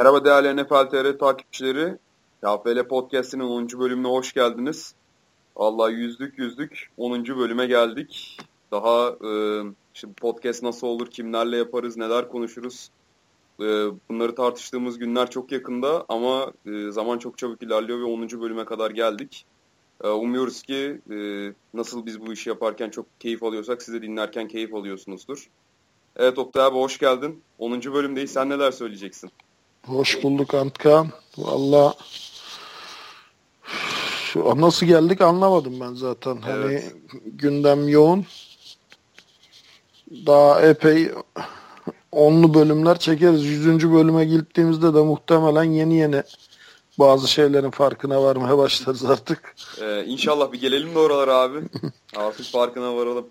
[0.00, 1.98] Merhaba değerli NFL TR takipçileri.
[2.42, 3.68] KFL Podcast'inin 10.
[3.80, 4.94] bölümüne hoş geldiniz.
[5.56, 7.26] Vallahi yüzdük yüzdük 10.
[7.26, 8.38] bölüme geldik.
[8.70, 9.62] Daha e,
[9.94, 12.90] şimdi podcast nasıl olur, kimlerle yaparız, neler konuşuruz.
[13.60, 13.64] E,
[14.10, 18.40] bunları tartıştığımız günler çok yakında ama e, zaman çok çabuk ilerliyor ve 10.
[18.40, 19.46] bölüme kadar geldik.
[20.04, 21.16] E, umuyoruz ki e,
[21.74, 25.50] nasıl biz bu işi yaparken çok keyif alıyorsak siz de dinlerken keyif alıyorsunuzdur.
[26.16, 27.42] Evet Oktay abi hoş geldin.
[27.58, 27.82] 10.
[27.82, 28.32] bölümdeyiz.
[28.32, 29.30] Sen neler söyleyeceksin?
[29.86, 31.08] Hoş bulduk Antkan.
[31.38, 31.94] Valla
[34.56, 36.36] nasıl geldik anlamadım ben zaten.
[36.40, 36.94] Hani Evet.
[37.24, 38.26] gündem yoğun.
[40.26, 41.10] Daha epey
[42.12, 43.44] onlu bölümler çekeriz.
[43.44, 46.22] Yüzüncü bölüme gittiğimizde de muhtemelen yeni yeni
[46.98, 49.54] bazı şeylerin farkına varmaya başlarız artık.
[49.80, 51.58] Ee, inşallah bir gelelim de oralara abi.
[52.16, 53.26] Artık farkına varalım.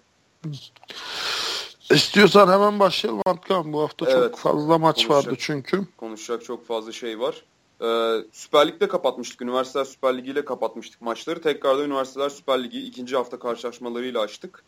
[1.93, 3.73] İstiyorsan hemen başlayalım Antkan.
[3.73, 4.31] Bu hafta Evet.
[4.31, 5.27] çok fazla maç Konuşacak.
[5.31, 5.87] vardı çünkü.
[5.97, 7.43] Konuşacak çok fazla şey var.
[7.81, 9.41] Ee, Süper Lig'de kapatmıştık.
[9.41, 11.41] Üniversiteler Süper Ligi ile kapatmıştık maçları.
[11.41, 14.63] Tekrardan Üniversiteler Süper Ligi ikinci hafta karşılaşmalarıyla açtık.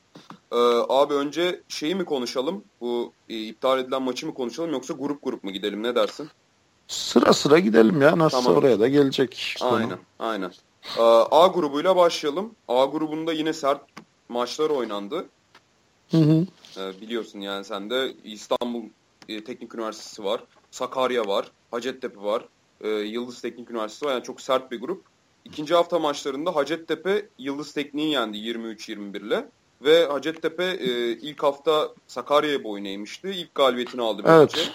[0.52, 0.56] Ee,
[0.90, 2.64] abi önce şeyi mi konuşalım?
[2.82, 5.84] Bu e, iptal edilen maçı mı konuşalım yoksa grup grup mu gidelim?
[5.84, 6.30] Ne dersin?
[6.88, 8.18] Sıra sıra gidelim ya.
[8.20, 8.58] Nasıl Tamam.
[8.58, 9.56] oraya da gelecek.
[9.62, 9.76] konu.
[9.76, 10.52] Aynen, aynen.
[10.98, 12.52] Ee, A grubuyla başlayalım.
[12.68, 13.82] A grubunda yine sert
[14.30, 15.26] maçlar oynandı.
[16.12, 16.46] Hı hı.
[16.78, 18.84] Ee, biliyorsun yani sen de İstanbul
[19.30, 22.46] e, Teknik Üniversitesi var, Sakarya var, Hacettepe var,
[22.82, 24.14] e, Yıldız Teknik Üniversitesi var.
[24.14, 25.04] Yani çok sert bir grup.
[25.46, 29.50] İkinci hafta maçlarında Hacettepe Yıldız Teknik'i yendi 23-21 ile.
[29.82, 33.30] Ve Hacettepe e, ilk hafta Sakarya'ya boyun eğmişti.
[33.30, 34.54] İlk galibiyetini aldı Evet.
[34.54, 34.72] böylece.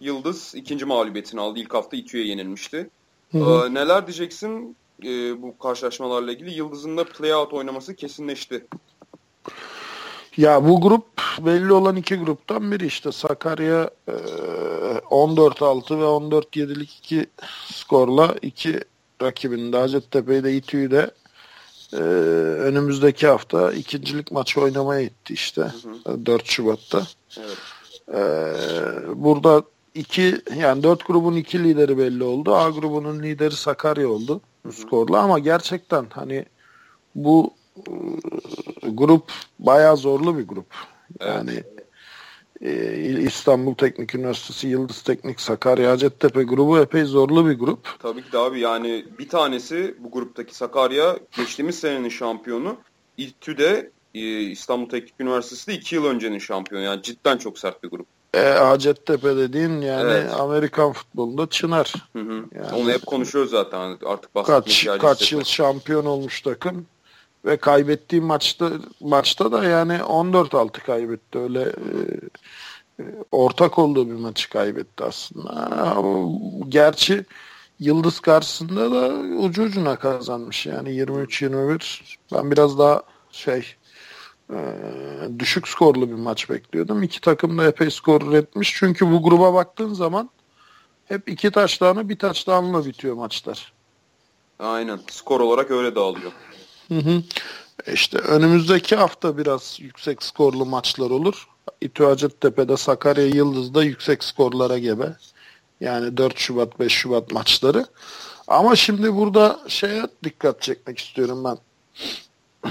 [0.00, 1.58] Yıldız ikinci mağlubiyetini aldı.
[1.58, 2.90] İlk hafta İTÜ'ye yenilmişti.
[3.32, 3.66] Hı hı.
[3.66, 6.54] Ee, neler diyeceksin e, bu karşılaşmalarla ilgili?
[6.54, 8.66] Yıldız'ın da play-out oynaması kesinleşti.
[10.36, 11.04] Ya bu grup
[11.40, 17.26] belli olan iki gruptan biri işte Sakarya e, 14-6 ve 14-7'lik iki
[17.72, 18.80] skorla iki
[19.22, 21.10] rakibini de Hacettepe'yi de İTÜ'yü de
[21.92, 25.72] e, önümüzdeki hafta ikincilik maçı oynamaya gitti işte
[26.06, 27.02] Hı 4 Şubat'ta.
[27.38, 27.58] Evet.
[28.14, 28.22] E,
[29.22, 29.62] burada
[29.94, 32.54] iki yani dört grubun iki lideri belli oldu.
[32.54, 36.44] A grubunun lideri Sakarya oldu bu skorla ama gerçekten hani
[37.14, 37.54] bu
[38.82, 40.66] grup bayağı zorlu bir grup.
[41.20, 41.34] Evet.
[41.34, 41.62] Yani
[42.60, 47.88] e, İstanbul Teknik Üniversitesi, Yıldız Teknik, Sakarya, Hacettepe grubu epey zorlu bir grup.
[47.98, 52.76] Tabii ki de abi yani bir tanesi bu gruptaki Sakarya geçtiğimiz senenin şampiyonu.
[53.16, 56.84] İTÜ de e, İstanbul Teknik Üniversitesi de 2 yıl öncenin şampiyonu.
[56.84, 58.06] Yani cidden çok sert bir grup.
[58.34, 60.30] E, Hacettepe dediğin yani Evet.
[60.34, 61.92] Amerikan futbolunda çınar.
[62.12, 62.44] Hı hı.
[62.54, 66.86] Yani- Onu hep konuşuyoruz zaten artık Kaç kaç yıl şampiyon olmuş takım
[67.46, 68.70] ve kaybettiği maçta
[69.00, 71.38] maçta da yani 14-6 kaybetti.
[71.38, 71.96] Öyle e,
[73.00, 75.96] e, ortak olduğu bir maçı kaybetti aslında.
[76.68, 77.24] Gerçi
[77.80, 80.66] Yıldız karşısında da ucu ucuna kazanmış.
[80.66, 82.16] Yani 23-21.
[82.34, 83.02] Ben biraz daha
[83.32, 83.74] şey
[84.50, 84.58] e,
[85.38, 87.02] düşük skorlu bir maç bekliyordum.
[87.02, 88.74] İki takım da epey skor üretmiş.
[88.76, 90.30] Çünkü bu gruba baktığın zaman
[91.04, 93.72] hep iki taştanı bir taştanla bitiyor maçlar.
[94.58, 95.00] Aynen.
[95.10, 96.32] Skor olarak öyle dağılıyor.
[96.88, 97.22] Hı hı.
[97.92, 101.48] İşte önümüzdeki hafta biraz yüksek skorlu maçlar olur.
[101.80, 105.16] İTÜ Hacettepe'de Sakarya Yıldız'da yüksek skorlara gebe.
[105.80, 107.86] Yani 4 Şubat 5 Şubat maçları.
[108.48, 111.58] Ama şimdi burada şeye dikkat çekmek istiyorum ben.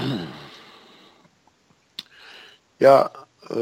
[2.80, 3.10] ya
[3.50, 3.56] e,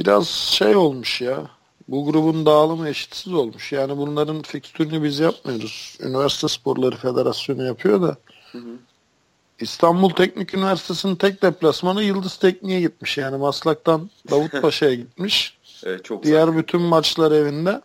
[0.00, 1.55] biraz şey olmuş ya.
[1.88, 3.72] Bu grubun dağılımı eşitsiz olmuş.
[3.72, 5.98] Yani bunların fikstürünü biz yapmıyoruz.
[6.00, 8.16] Üniversite Sporları Federasyonu yapıyor da.
[8.52, 8.70] Hı hı.
[9.60, 13.18] İstanbul Teknik Üniversitesi'nin tek deplasmanı Yıldız Teknik'e gitmiş.
[13.18, 15.58] Yani Maslak'tan Davutpaşa'ya gitmiş.
[15.84, 17.80] Evet, çok Diğer bütün maçlar evinde.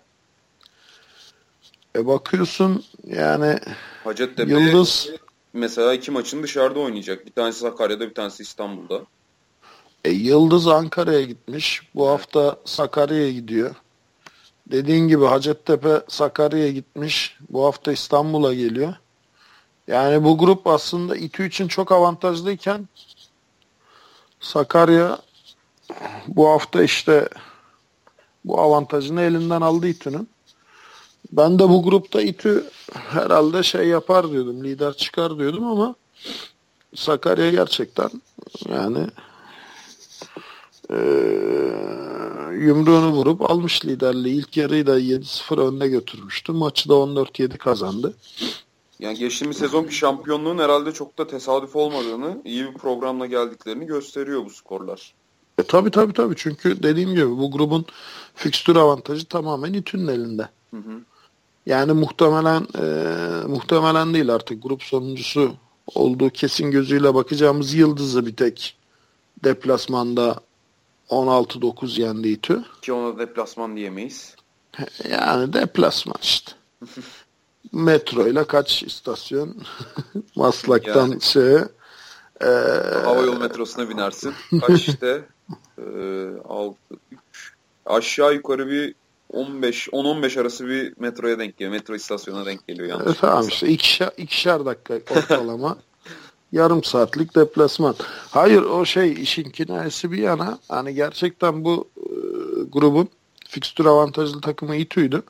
[1.96, 3.60] E bakıyorsun yani
[4.04, 5.10] Hacettepe Yıldız
[5.54, 7.26] mesela iki maçın dışarıda oynayacak.
[7.26, 9.02] Bir tanesi Sakarya'da bir tanesi İstanbul'da.
[10.06, 11.82] e, Yıldız Ankara'ya gitmiş.
[11.96, 13.76] Bu hafta Sakarya'ya gidiyor.
[14.72, 17.38] Dediğin gibi Hacettepe Sakarya'ya gitmiş.
[17.50, 18.94] Bu hafta İstanbul'a geliyor.
[19.88, 22.88] Yani bu grup aslında İTÜ için çok avantajlıyken
[24.40, 25.18] Sakarya
[26.28, 27.30] bu hafta işte
[28.46, 30.30] bu avantajını elinden aldı İTÜ'nün.
[31.32, 34.64] Ben de bu grupta İTÜ herhalde şey yapar diyordum.
[34.64, 35.96] Lider çıkar diyordum ama
[36.96, 38.10] Sakarya gerçekten
[38.70, 39.08] yani
[40.92, 41.92] eee
[42.62, 44.36] yumruğunu vurup almış liderliği.
[44.36, 46.52] İlk yarıyı da 7-0 önde götürmüştü.
[46.52, 48.14] Maçı da 14-7 kazandı.
[49.00, 54.50] Yani geçtiğimiz sezonki şampiyonluğun herhalde çok da tesadüf olmadığını, iyi bir programla geldiklerini gösteriyor bu
[54.50, 55.14] skorlar.
[55.58, 57.86] E, tabii tabii tabii çünkü dediğim gibi bu grubun
[58.36, 60.50] fikstür avantajı tamamen İTÜ'nün elinde.
[60.72, 61.02] Hı hı.
[61.66, 62.86] Yani muhtemelen e,
[63.48, 65.54] muhtemelen değil artık grup sonuncusu
[65.96, 68.78] olduğu kesin gözüyle bakacağımız Yıldız'ı bir tek
[69.44, 70.36] deplasmanda
[71.12, 72.64] 16-9 yendi İTÜ.
[72.82, 74.36] Ki ona deplasman diyemeyiz.
[75.10, 76.52] Yani deplasman işte.
[77.72, 79.56] Metro ile kaç istasyon
[80.36, 81.22] Maslak'tan yani.
[81.22, 81.68] şeye
[82.42, 82.48] e,
[83.04, 84.34] hava yolu metrosuna binersin.
[84.68, 85.22] Kaç işte
[85.78, 85.84] e,
[86.50, 86.78] 6
[87.12, 87.54] 3
[87.86, 88.96] aşağı yukarı bir
[89.30, 91.72] 15 10-15 arası bir metroya denk geliyor.
[91.72, 93.18] Metro istasyonuna denk geliyor yanlış.
[93.18, 95.78] E, tamam işte ikişer, ikişer dakika ortalama.
[96.52, 97.96] Yarım saatlik deplasman.
[98.32, 102.10] Hayır o şey işin kinayesi bir yana hani gerçekten bu e,
[102.72, 103.10] grubun
[103.48, 105.24] fikstür avantajlı takımı İTÜ'ydü.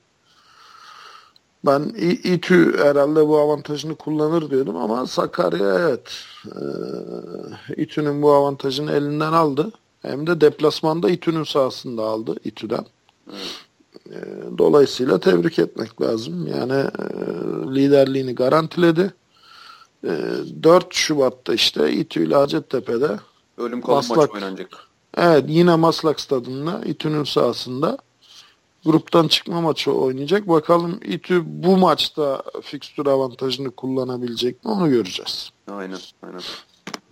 [1.65, 1.81] Ben
[2.23, 6.11] İTÜ herhalde bu avantajını kullanır diyordum ama Sakarya evet
[6.45, 9.71] e, İTÜ'nün bu avantajını elinden aldı.
[10.01, 12.85] Hem de deplasmanda İTÜ'nün sahasında aldı İTÜ'den.
[14.09, 14.17] E,
[14.57, 16.47] dolayısıyla tebrik etmek lazım.
[16.47, 17.13] Yani e,
[17.75, 19.13] liderliğini garantiledi.
[20.03, 23.19] 4 Şubat'ta işte İTÜ Hacettepe'de
[23.57, 24.69] Ölüm kalım Maslak, maç oynanacak.
[25.17, 27.97] Evet yine Maslak stadında İTÜ'nün sahasında
[28.85, 30.47] gruptan çıkma maçı oynayacak.
[30.47, 35.49] Bakalım İTÜ bu maçta fikstür avantajını kullanabilecek mi onu göreceğiz.
[35.71, 36.41] Aynen aynen.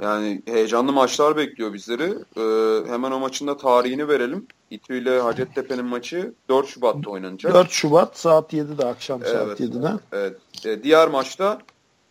[0.02, 2.14] Yani heyecanlı maçlar bekliyor bizleri.
[2.38, 4.48] Ee, hemen o maçın da tarihini verelim.
[4.72, 7.54] İTÜ ile Hacettepe'nin maçı 4 Şubat'ta oynanacak.
[7.54, 10.00] 4 Şubat saat 7'de akşam evet, saat 7'de.
[10.12, 10.38] Evet.
[10.66, 11.60] Ee, diğer maçta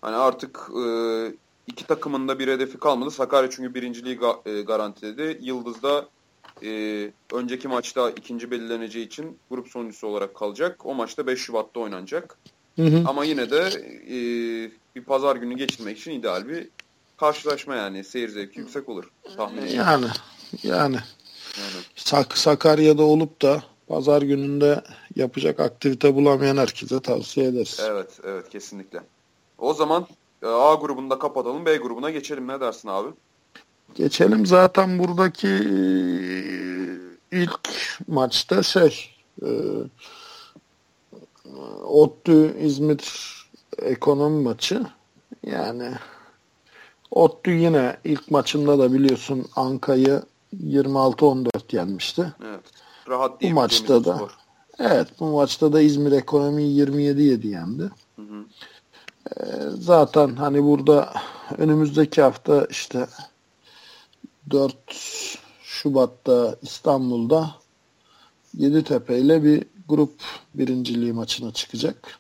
[0.02, 0.86] hani artık e,
[1.66, 3.10] iki takımın da bir hedefi kalmadı.
[3.10, 5.38] Sakarya çünkü birinciliği ga- e, garantiledi.
[5.40, 6.08] Yıldız'da
[6.64, 10.86] e, önceki maçta ikinci belirleneceği için grup sonuncusu olarak kalacak.
[10.86, 12.38] O maçta 5 Şubat'ta oynanacak.
[12.76, 13.02] Hı hı.
[13.06, 13.60] Ama yine de
[14.06, 14.16] e,
[14.96, 16.68] bir pazar günü geçirmek için ideal bir
[17.16, 18.04] karşılaşma yani.
[18.04, 19.10] Seyir zevki yüksek olur.
[19.36, 20.06] Tahmin yani, yani.
[20.62, 20.96] Yani.
[21.96, 24.82] Sak Sakarya'da olup da pazar gününde
[25.16, 27.80] yapacak aktivite bulamayan herkese tavsiye ederiz.
[27.82, 29.02] Evet, evet kesinlikle.
[29.58, 30.06] O zaman
[30.42, 32.48] e, A grubunda kapatalım, B grubuna geçelim.
[32.48, 33.08] Ne dersin abi?
[33.94, 35.78] Geçelim zaten buradaki e,
[37.32, 37.60] ilk
[38.08, 39.10] maçta şey
[39.42, 39.50] e,
[41.84, 43.12] ODTÜ İzmit
[43.78, 44.86] ekonomi maçı
[45.46, 45.92] yani
[47.10, 50.22] ODTÜ yine ilk maçında da biliyorsun Anka'yı
[50.64, 52.32] 26-14 yenmişti.
[52.44, 52.60] Evet.
[53.08, 54.30] Rahat değil bu maçta da spor.
[54.78, 57.82] Evet bu maçta da İzmir ekonomiyi 27-7 yendi.
[58.16, 58.44] Hı hı.
[59.78, 61.12] Zaten hani burada
[61.58, 63.06] önümüzdeki hafta işte
[64.50, 64.74] 4
[65.62, 67.50] Şubat'ta İstanbul'da
[68.54, 70.12] Yeditepe ile bir grup
[70.54, 72.18] birinciliği maçına çıkacak.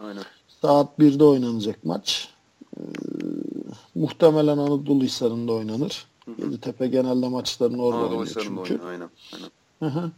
[0.00, 0.22] Aynen.
[0.62, 2.28] Saat 1'de oynanacak maç.
[2.76, 2.80] Ee,
[3.94, 6.06] muhtemelen Anadolu Hisarı'nda oynanır.
[6.24, 6.42] Hı hı.
[6.42, 8.60] Yeditepe genelde maçlarını orada Anadolu oynuyor çünkü.
[8.60, 8.80] Oynuyor.
[8.90, 9.10] Aynen.
[9.34, 9.50] Aynen.
[9.78, 10.10] Hı hı.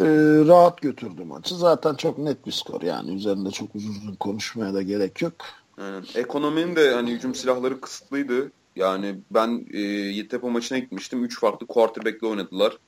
[0.00, 0.04] Ee,
[0.46, 1.54] rahat götürdü maçı.
[1.54, 3.14] Zaten çok net bir skor yani.
[3.14, 5.34] Üzerinde çok uzun uzun konuşmaya da gerek yok.
[5.78, 6.04] Aynen.
[6.14, 8.52] Ekonominin de hani hücum silahları kısıtlıydı.
[8.76, 11.24] Yani ben e, Yeditepe maçına gitmiştim.
[11.24, 12.78] Üç farklı quarterback'le oynadılar.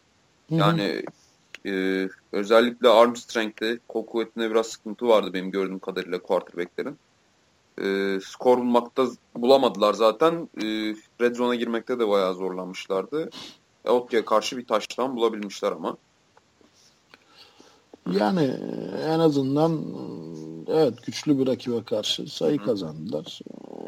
[0.50, 1.05] Yani
[1.66, 6.99] e, özellikle arm strength'te kol kuvvetinde biraz sıkıntı vardı benim gördüğüm kadarıyla quarterback'lerin.
[7.82, 9.06] E, skor bulmakta
[9.37, 10.49] bulamadılar zaten.
[10.56, 10.64] E,
[11.20, 13.31] red zone'a girmekte de bayağı zorlanmışlardı.
[13.84, 15.96] Outkick'e karşı bir taştan bulabilmişler ama.
[18.12, 18.55] Yani
[19.06, 19.84] en azından
[20.69, 23.41] evet güçlü bir rakibe karşı sayı kazandılar.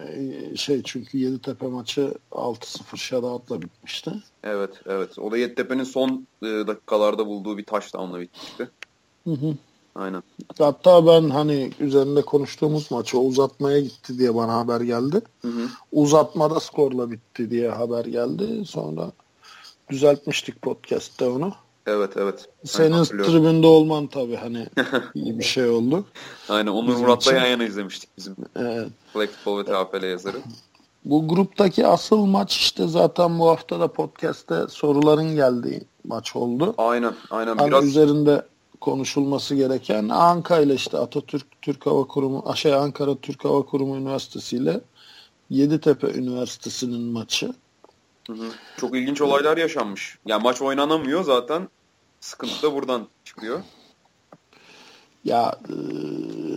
[0.08, 4.12] Ee, şey çünkü Yeditepe maçı 6-0 shoutout'la bitmişti.
[4.44, 5.18] Evet evet.
[5.18, 8.70] O da Yeditepe'nin son e, dakikalarda bulduğu bir touchdown'la bitmişti.
[9.24, 9.54] Hı hı.
[9.94, 10.22] Aynen.
[10.58, 15.20] Hatta ben hani üzerinde konuştuğumuz maçı uzatmaya gitti diye bana haber geldi.
[15.42, 15.68] Hı hı.
[15.92, 18.64] Uzatmada skorla bitti diye haber geldi.
[18.66, 19.12] Sonra
[19.90, 21.52] düzeltmiştik podcast'te onu.
[21.86, 22.48] Evet evet.
[22.64, 24.66] Senin tribünde olman tabii hani
[25.14, 26.04] iyi bir şey oldu.
[26.48, 28.36] Aynen Onur Murat'la yan yana izlemiştik bizim.
[28.56, 28.88] Evet.
[29.14, 30.36] Black Futbol ve THPL yazarı.
[31.04, 36.74] Bu gruptaki asıl maç işte zaten bu hafta da podcast'te soruların geldiği maç oldu.
[36.78, 37.56] Aynen aynen.
[37.56, 37.84] Hani Biraz...
[37.84, 38.42] üzerinde
[38.80, 44.56] konuşulması gereken Ankara ile işte Atatürk Türk Hava Kurumu, şey Ankara Türk Hava Kurumu Üniversitesi
[44.56, 44.80] ile
[45.50, 47.54] Yeditepe Üniversitesi'nin maçı.
[48.26, 48.50] Hı hı.
[48.76, 50.18] Çok ilginç olaylar yaşanmış.
[50.26, 51.68] Yani maç oynanamıyor zaten.
[52.20, 53.60] Sıkıntı da buradan çıkıyor.
[55.24, 55.74] Ya e,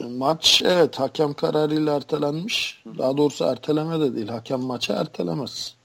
[0.07, 2.81] maç evet hakem kararıyla ertelenmiş.
[2.83, 2.97] Hı.
[2.97, 4.27] Daha doğrusu erteleme de değil.
[4.27, 5.75] Hakem maçı ertelemez.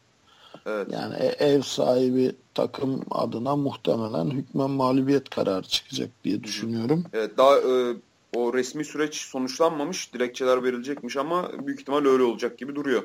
[0.66, 0.88] Evet.
[0.92, 7.04] Yani e, ev sahibi takım adına muhtemelen hükmen mağlubiyet kararı çıkacak diye düşünüyorum.
[7.12, 7.94] Evet daha e,
[8.36, 10.14] o resmi süreç sonuçlanmamış.
[10.14, 13.02] Dilekçeler verilecekmiş ama büyük ihtimal öyle olacak gibi duruyor.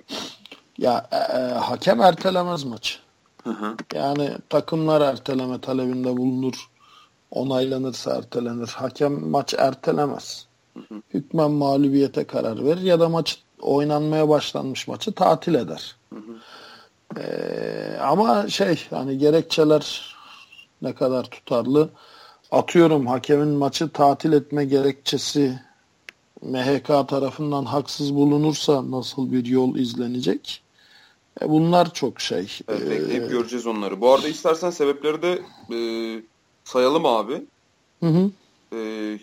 [0.78, 3.00] Ya e, e, hakem ertelemez maçı.
[3.44, 3.76] Hı hı.
[3.94, 6.70] Yani takımlar erteleme talebinde bulunur.
[7.32, 8.68] Onaylanırsa ertelenir.
[8.68, 10.48] Hakem maç ertelemez.
[10.74, 11.02] Hı hı.
[11.14, 15.96] Hükmen mağlubiyete karar verir ya da maç oynanmaya başlanmış maçı tatil eder.
[16.14, 16.40] Hı hı.
[17.20, 20.16] Ee, ama şey hani gerekçeler
[20.82, 21.90] ne kadar tutarlı
[22.52, 25.60] atıyorum hakemin maçı tatil etme gerekçesi
[26.42, 30.63] MHK tarafından haksız bulunursa nasıl bir yol izlenecek?
[31.42, 32.60] E bunlar çok şey.
[32.68, 34.02] Evet, bekleyip ee, göreceğiz onları.
[34.02, 35.42] Bu arada istersen sebepleri de
[35.76, 35.78] e,
[36.64, 37.44] sayalım abi.
[38.00, 38.32] Hı hı.
[38.76, 39.20] E,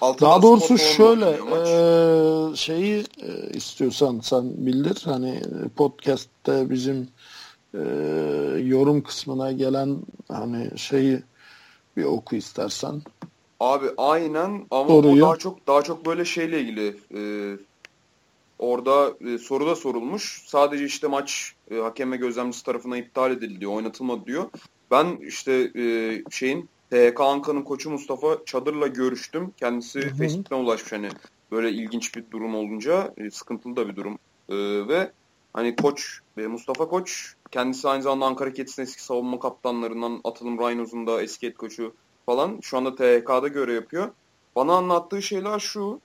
[0.00, 5.02] daha doğrusu şöyle e, şeyi e, istiyorsan sen bildir.
[5.04, 5.42] Hani
[5.76, 7.08] podcast'te bizim
[7.74, 7.80] e,
[8.64, 9.96] yorum kısmına gelen
[10.28, 11.22] hani şeyi
[11.96, 13.02] bir oku istersen.
[13.60, 15.24] Abi aynen ama Soruyu.
[15.24, 17.20] o daha çok daha çok böyle şeyle ilgili e,
[18.58, 20.42] orada e, soru da sorulmuş.
[20.46, 24.44] Sadece işte maç e, hakem ve gözlemcisi tarafından iptal edildi diyor, oynatılmadı diyor.
[24.90, 25.84] Ben işte e,
[26.30, 29.52] şeyin TK Anka'nın koçu Mustafa Çadır'la görüştüm.
[29.56, 30.16] Kendisi Hı-hı.
[30.16, 31.08] Facebook'tan ulaşmış hani
[31.52, 34.18] böyle ilginç bir durum olunca e, sıkıntılı da bir durum.
[34.48, 34.56] E,
[34.88, 35.12] ve
[35.52, 41.06] hani koç e, Mustafa Koç kendisi aynı zamanda Ankara Ketsin eski savunma kaptanlarından Atılım Rhinos'un
[41.06, 41.94] da eski et koçu
[42.26, 42.58] falan.
[42.62, 44.10] Şu anda THK'da görev yapıyor.
[44.56, 46.00] Bana anlattığı şeyler şu.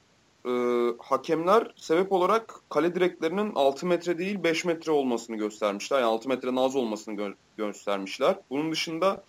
[0.46, 0.52] E,
[1.00, 6.00] hakemler sebep olarak kale direklerinin 6 metre değil 5 metre olmasını göstermişler.
[6.00, 8.40] Yani 6 metrenin az olmasını gö- göstermişler.
[8.50, 9.24] Bunun dışında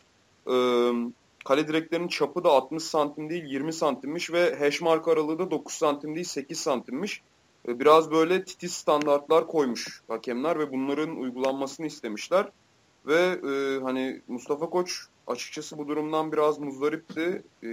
[0.47, 0.54] e,
[1.44, 5.75] kale direklerinin çapı da 60 santim değil 20 santimmiş ve hash mark aralığı da 9
[5.75, 7.23] santim değil 8 santimmiş.
[7.68, 12.49] E, biraz böyle titiz standartlar koymuş hakemler ve bunların uygulanmasını istemişler.
[13.06, 17.42] Ve e, hani Mustafa Koç açıkçası bu durumdan biraz muzdaripti.
[17.64, 17.68] E,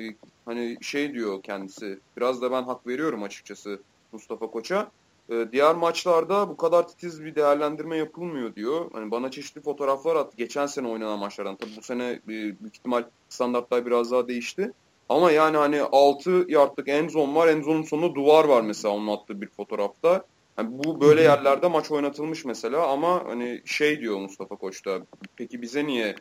[0.46, 3.82] hani şey diyor kendisi, biraz da ben hak veriyorum açıkçası
[4.12, 4.92] Mustafa Koç'a.
[5.30, 8.92] E, diğer maçlarda bu kadar titiz bir değerlendirme yapılmıyor diyor.
[8.94, 11.56] Hani bana çeşitli fotoğraflar attı geçen sene oynanan maçlardan.
[11.56, 14.72] Tabii bu sene e, büyük ihtimal standartlar biraz daha değişti.
[15.10, 17.48] Ama yani hani 6 yardlık en zone var.
[17.48, 20.26] En zone'un sonunda duvar var mesela onun attığı bir fotoğrafta.
[20.58, 25.00] Yani bu böyle yerlerde maç oynatılmış mesela ama hani şey diyor Mustafa Koç da
[25.36, 26.16] peki bize niye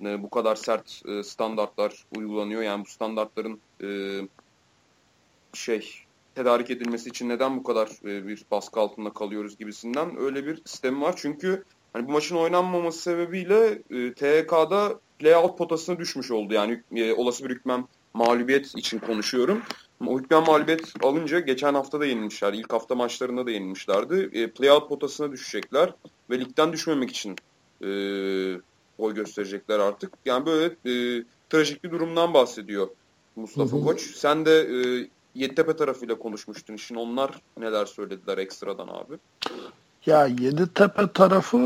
[0.00, 2.62] bu kadar sert e, standartlar uygulanıyor?
[2.62, 3.88] Yani bu standartların e,
[5.52, 5.94] şey
[6.34, 11.02] tedarik edilmesi için neden bu kadar e, bir baskı altında kalıyoruz gibisinden öyle bir sistem
[11.02, 11.14] var.
[11.16, 16.54] Çünkü hani bu maçın oynanmaması sebebiyle e, THK'da playout potasına düşmüş oldu.
[16.54, 19.62] Yani e, olası bir hükmem mağlubiyet için konuşuyorum.
[20.06, 22.52] O hükmen mağlubiyet alınca geçen hafta da yenilmişler.
[22.52, 24.30] İlk hafta maçlarında da yenilmişlerdi.
[24.32, 25.92] E, playout potasına düşecekler
[26.30, 27.36] ve ligden düşmemek için
[27.82, 27.88] e,
[28.98, 30.12] oy gösterecekler artık.
[30.24, 32.88] Yani böyle e, trajik bir durumdan bahsediyor
[33.36, 33.84] Mustafa hı hı.
[33.84, 34.16] Koç.
[34.16, 36.76] Sen de e, Yeditepe tarafıyla konuşmuştun.
[36.76, 39.14] Şimdi onlar neler söylediler ekstradan abi?
[40.06, 41.58] Ya Yeditepe tarafı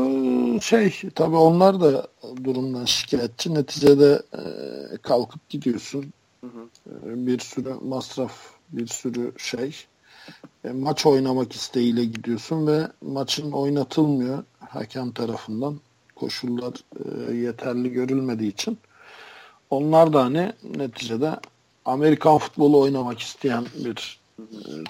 [0.61, 2.07] şey tabii onlar da
[2.43, 3.53] durumdan şikayetçi.
[3.53, 4.41] Neticede e,
[4.97, 6.13] kalkıp gidiyorsun.
[6.41, 6.61] Hı hı.
[7.09, 8.33] E, bir sürü masraf,
[8.69, 9.85] bir sürü şey.
[10.63, 15.79] E, maç oynamak isteğiyle gidiyorsun ve maçın oynatılmıyor hakem tarafından.
[16.19, 16.73] Koşullar
[17.29, 18.77] e, yeterli görülmediği için.
[19.69, 21.39] Onlar da hani neticede
[21.85, 24.43] Amerikan futbolu oynamak isteyen bir e,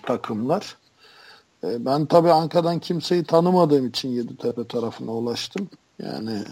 [0.03, 0.77] takımlar.
[1.63, 5.69] E, ben tabii Ankara'dan kimseyi tanımadığım için Yeditepe tarafına ulaştım.
[6.03, 6.43] Yani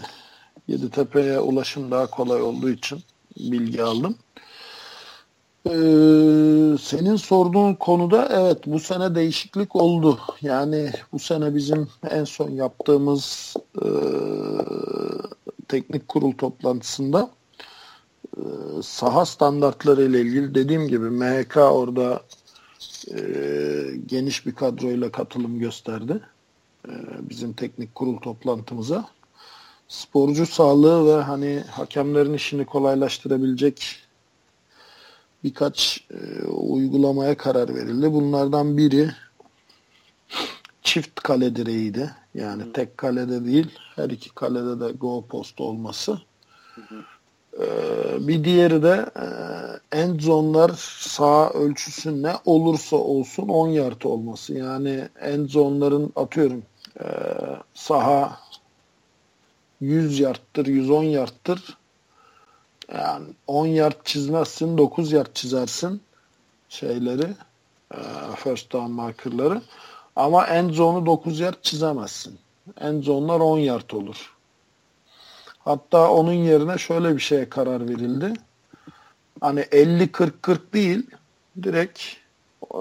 [0.68, 3.02] Yeditepe'ye ulaşım daha kolay olduğu için
[3.36, 4.16] bilgi aldım.
[5.68, 10.18] Ee, senin sorduğun konuda evet bu sene değişiklik oldu.
[10.42, 13.88] Yani bu sene bizim en son yaptığımız e,
[15.68, 17.30] teknik kurul toplantısında
[18.36, 18.42] e,
[18.82, 22.22] saha standartları ile ilgili dediğim gibi MHK orada
[23.10, 23.20] e,
[24.06, 26.20] geniş bir kadroyla katılım gösterdi.
[26.88, 29.08] E, bizim teknik kurul toplantımıza.
[29.88, 34.07] Sporcu sağlığı ve hani hakemlerin işini kolaylaştırabilecek
[35.48, 38.12] birkaç e, uygulamaya karar verildi.
[38.12, 39.10] Bunlardan biri
[40.82, 42.10] çift kale direğiydi.
[42.34, 42.72] Yani hı.
[42.72, 46.12] tek kalede değil, her iki kalede de go post olması.
[46.74, 47.04] Hı hı.
[47.60, 49.26] Ee, bir diğeri de e,
[49.98, 54.54] end zone'lar sağ ölçüsü ne olursa olsun 10 yard olması.
[54.54, 56.62] Yani end zone'ların atıyorum
[57.00, 57.06] e,
[57.74, 58.40] saha
[59.80, 61.77] 100 yardtır, 110 yardtır.
[62.94, 66.00] Yani 10 yard çizmezsin, 9 yard çizersin
[66.68, 67.34] şeyleri,
[67.94, 67.98] e,
[68.36, 69.62] first down markerları.
[70.16, 72.38] Ama end zone'u 9 yard çizemezsin.
[72.80, 74.34] End zone'lar 10 yard olur.
[75.58, 78.32] Hatta onun yerine şöyle bir şeye karar verildi.
[79.40, 81.06] Hani 50-40-40 değil,
[81.62, 82.02] direkt
[82.74, 82.78] e,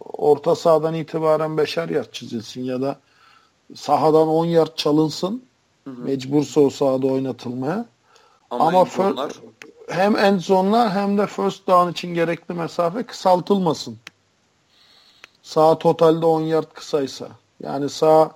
[0.00, 2.98] orta sahadan itibaren 5'er yard çizilsin ya da
[3.74, 5.42] sahadan 10 yard çalınsın
[5.84, 6.00] Hı hı.
[6.02, 7.86] Mecbursa o sahada oynatılmaya.
[8.52, 9.32] Ama, Ama fir-
[9.88, 13.98] hem end zone'lar hem de first down için gerekli mesafe kısaltılmasın.
[15.42, 17.28] Sağ totalde 10 yard kısaysa.
[17.62, 18.30] Yani sağ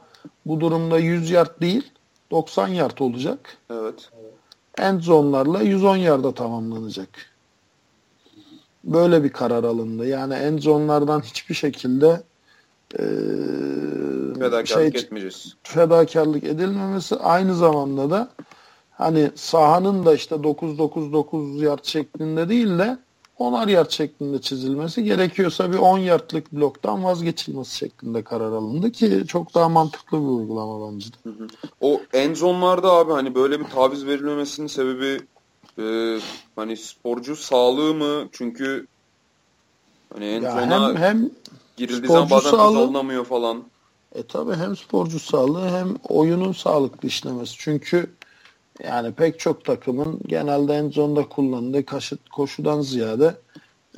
[0.47, 1.91] bu durumda 100 yard değil
[2.31, 3.57] 90 yard olacak.
[3.71, 4.11] Evet.
[4.79, 7.09] End zone'larla 110 yarda tamamlanacak.
[8.85, 10.07] Böyle bir karar alındı.
[10.07, 12.23] Yani end zone'lardan hiçbir şekilde
[12.93, 13.05] e,
[14.35, 15.57] fedakarlık şey, etmeyeceğiz.
[15.63, 18.29] Fedakarlık edilmemesi aynı zamanda da
[18.99, 22.99] hani sahanın da işte 9-9-9 yard şeklinde değil de
[23.39, 29.55] 10'ar yard şeklinde çizilmesi gerekiyorsa bir 10 yardlık bloktan vazgeçilmesi şeklinde karar alındı ki çok
[29.55, 31.17] daha mantıklı bir uygulama bence de.
[31.23, 31.47] Hı hı.
[31.81, 32.01] O
[32.91, 35.21] abi hani böyle bir taviz verilmemesinin sebebi
[35.79, 36.19] e,
[36.57, 38.29] hani sporcu sağlığı mı?
[38.33, 38.87] Çünkü
[40.15, 41.31] hani en ya zona hem, hem
[41.77, 43.65] girildiği zaman bazen sağlığı, alınamıyor falan.
[44.15, 47.55] E tabi hem sporcu sağlığı hem oyunun sağlıklı işlemesi.
[47.59, 48.11] Çünkü
[48.85, 53.35] yani pek çok takımın genelde en zonda kullandığı kaşıt koşudan ziyade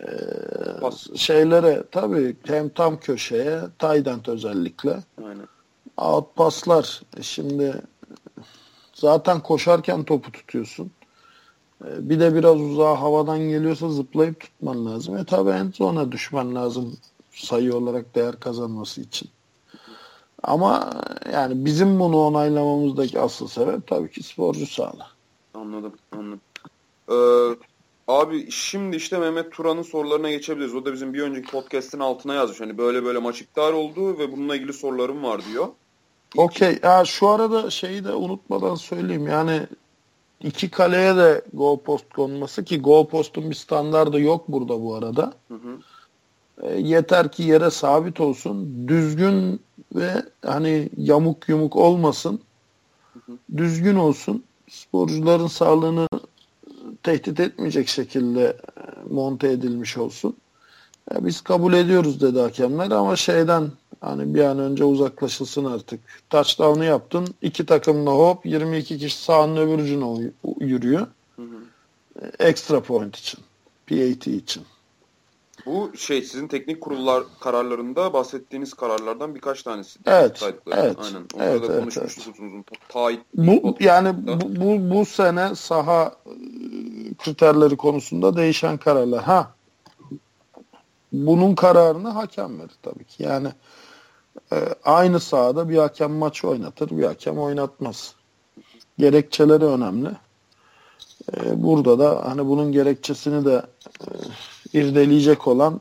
[0.01, 0.09] e,
[1.17, 5.49] şeylere tabii hem tam köşeye tight özellikle Aynen.
[5.97, 7.83] out paslar e, şimdi
[8.95, 10.91] zaten koşarken topu tutuyorsun.
[11.85, 15.17] E, bir de biraz uzağa havadan geliyorsa zıplayıp tutman lazım.
[15.17, 16.97] E tabi en zona düşmen lazım
[17.33, 19.31] sayı olarak değer kazanması için.
[20.43, 20.91] Ama
[21.33, 25.07] yani bizim bunu onaylamamızdaki asıl sebep tabii ki sporcu sağlığı.
[25.55, 26.41] Anladım, anladım.
[27.11, 27.57] Ee,
[28.09, 30.75] abi şimdi işte Mehmet Turan'ın sorularına geçebiliriz.
[30.75, 32.61] O da bizim bir önceki podcast'in altına yazmış.
[32.61, 35.69] Hani böyle böyle maç iptal oldu ve bununla ilgili sorularım var diyor.
[36.37, 36.79] Okey.
[37.05, 39.27] Şu arada şeyi de unutmadan söyleyeyim.
[39.27, 39.63] Yani
[40.41, 45.33] iki kaleye de go post konması ki go post'un bir standardı yok burada bu arada.
[45.49, 45.79] Hı hı.
[46.63, 48.89] E, yeter ki yere sabit olsun.
[48.89, 49.61] Düzgün
[49.95, 52.41] ve hani yamuk yumuk olmasın.
[53.57, 54.45] Düzgün olsun.
[54.69, 56.09] Sporcuların sağlığını
[57.03, 58.55] tehdit etmeyecek şekilde e,
[59.15, 60.37] monte edilmiş olsun.
[61.11, 66.01] Ya biz kabul ediyoruz dedi hakemler ama şeyden hani bir an önce uzaklaşılsın artık.
[66.31, 67.35] Touchdown'u yaptın.
[67.43, 71.07] iki takımla hop 22 kişi sahanın öbür ucuna yürüyor.
[71.37, 71.47] Hı hı.
[72.23, 73.41] E, extra point için.
[73.87, 74.63] PAT için.
[75.69, 79.99] Bu şey sizin teknik kurullar kararlarında bahsettiğiniz kararlardan birkaç tanesi.
[80.07, 80.43] Evet.
[80.67, 80.97] Evet.
[81.05, 81.27] Aynen.
[81.35, 82.35] Onları evet, da konuşmuştuk evet.
[82.35, 82.65] uzun uzun.
[82.89, 86.33] Taahhüt, bu, yani bu, bu, bu sene saha e,
[87.19, 89.23] kriterleri konusunda değişen kararlar.
[89.23, 89.55] Ha
[91.13, 93.23] bunun kararını hakem verir tabii ki.
[93.23, 93.49] Yani
[94.53, 98.15] e, aynı sahada bir hakem maç oynatır, bir hakem oynatmaz.
[98.99, 100.09] Gerekçeleri önemli.
[101.37, 103.63] E, burada da hani bunun gerekçesini de
[104.01, 104.09] e,
[104.73, 105.81] irdeleyecek olan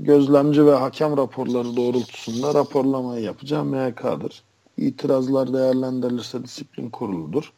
[0.00, 4.42] gözlemci ve hakem raporları doğrultusunda raporlamayı yapacağım MHK'dır.
[4.76, 7.52] İtirazlar değerlendirilirse disiplin kuruludur.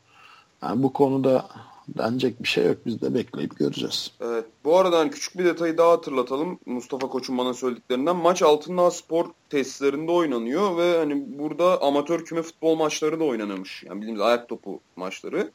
[0.62, 1.46] Yani bu konuda
[1.88, 2.76] denecek bir şey yok.
[2.87, 4.11] Biz de bekleyip göreceğiz.
[4.20, 4.44] Evet.
[4.64, 6.58] Bu arada hani küçük bir detayı daha hatırlatalım.
[6.66, 8.16] Mustafa Koç'un bana söylediklerinden.
[8.16, 13.85] Maç Altındağ Spor tesislerinde oynanıyor ve hani burada amatör küme futbol maçları da oynanmış.
[13.88, 15.50] Yani bildiğimiz ayak topu maçları.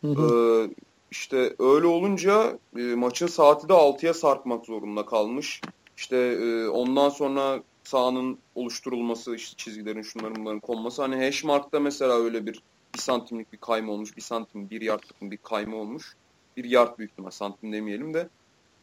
[0.00, 0.68] Hı hı.
[0.68, 0.70] Ee,
[1.16, 5.60] işte öyle olunca e, maçın saati de 6'ya sarkmak zorunda kalmış.
[5.96, 11.02] İşte e, ondan sonra sahanın oluşturulması, işte çizgilerin şunların bunların konması.
[11.02, 12.62] Hani hashmark'ta mesela öyle bir
[12.94, 14.16] bir santimlik bir kayma olmuş.
[14.16, 16.16] Bir santim, bir yardlık bir kayma olmuş.
[16.56, 18.28] Bir yard büyük ihtimal santim demeyelim de.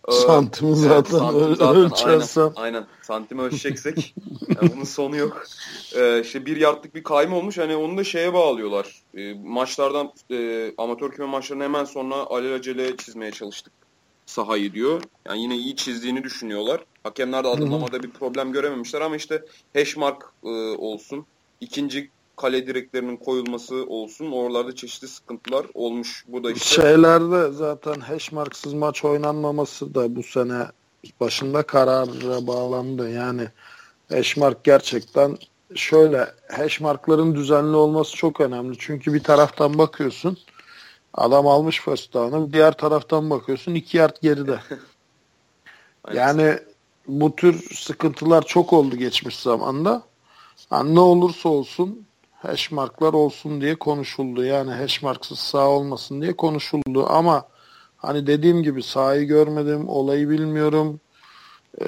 [0.08, 2.42] Ee, santim zaten, santim zaten ölçersen.
[2.42, 2.86] Aynen, aynen.
[3.02, 4.16] Santim ölçeceksek
[4.62, 5.44] yani bunun sonu yok.
[5.96, 7.58] Ee, işte bir yardlık bir kayma olmuş.
[7.58, 9.02] Hani onu da şeye bağlıyorlar.
[9.18, 13.74] Ee, maçlardan e, amatör küme maçlarını hemen sonra alelacele çizmeye çalıştık
[14.26, 15.02] sahayı diyor.
[15.26, 16.82] Yani yine iyi çizdiğini düşünüyorlar.
[17.04, 21.26] Hakemler de adımlamada bir problem görememişler ama işte hashmark e, olsun.
[21.62, 22.10] ikinci
[22.44, 24.32] kale direklerinin koyulması olsun.
[24.32, 26.26] Oralarda çeşitli sıkıntılar olmuş.
[26.28, 30.64] Bu da işte şeylerde zaten hashmarksız maç oynanmaması da bu sene
[31.20, 33.12] başında karara bağlandı.
[33.12, 33.48] Yani
[34.10, 35.38] hashmark gerçekten
[35.76, 38.76] şöyle hashmarkların düzenli olması çok önemli.
[38.80, 40.38] Çünkü bir taraftan bakıyorsun
[41.14, 44.60] adam almış first down'ı diğer taraftan bakıyorsun iki yard geride.
[46.14, 46.60] yani
[47.08, 50.04] bu tür sıkıntılar çok oldu geçmiş zamanda.
[50.72, 52.06] Yani ne olursa olsun
[52.44, 54.44] hashmarklar olsun diye konuşuldu.
[54.44, 57.48] Yani hashmarksız sağ olmasın diye konuşuldu ama
[57.98, 61.00] hani dediğim gibi sahayı görmedim, olayı bilmiyorum.
[61.82, 61.86] Ee,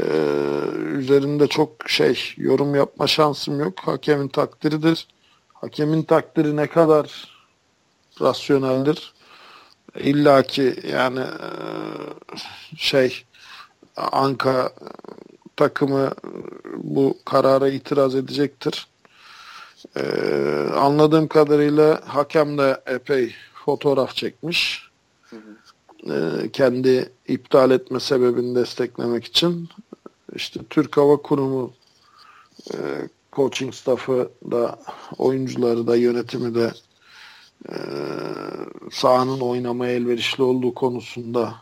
[0.92, 3.80] üzerinde çok şey yorum yapma şansım yok.
[3.80, 5.08] Hakemin takdiridir.
[5.54, 7.36] Hakemin takdiri ne kadar
[8.22, 9.14] rasyoneldir?
[10.00, 11.50] İlla ki yani e,
[12.78, 13.24] şey
[13.98, 14.74] Anka
[15.58, 16.12] takımı
[16.78, 18.88] bu karara itiraz edecektir.
[19.98, 24.90] Ee, anladığım kadarıyla hakem de epey fotoğraf çekmiş.
[25.22, 25.56] Hı hı.
[26.14, 29.70] Ee, kendi iptal etme sebebini desteklemek için.
[30.36, 31.74] İşte Türk Hava Kurumu
[32.74, 32.78] e,
[33.34, 34.80] coaching staffı da
[35.18, 36.72] oyuncuları da yönetimi de
[37.70, 37.76] e,
[38.92, 41.56] sahanın oynamaya elverişli olduğu konusunda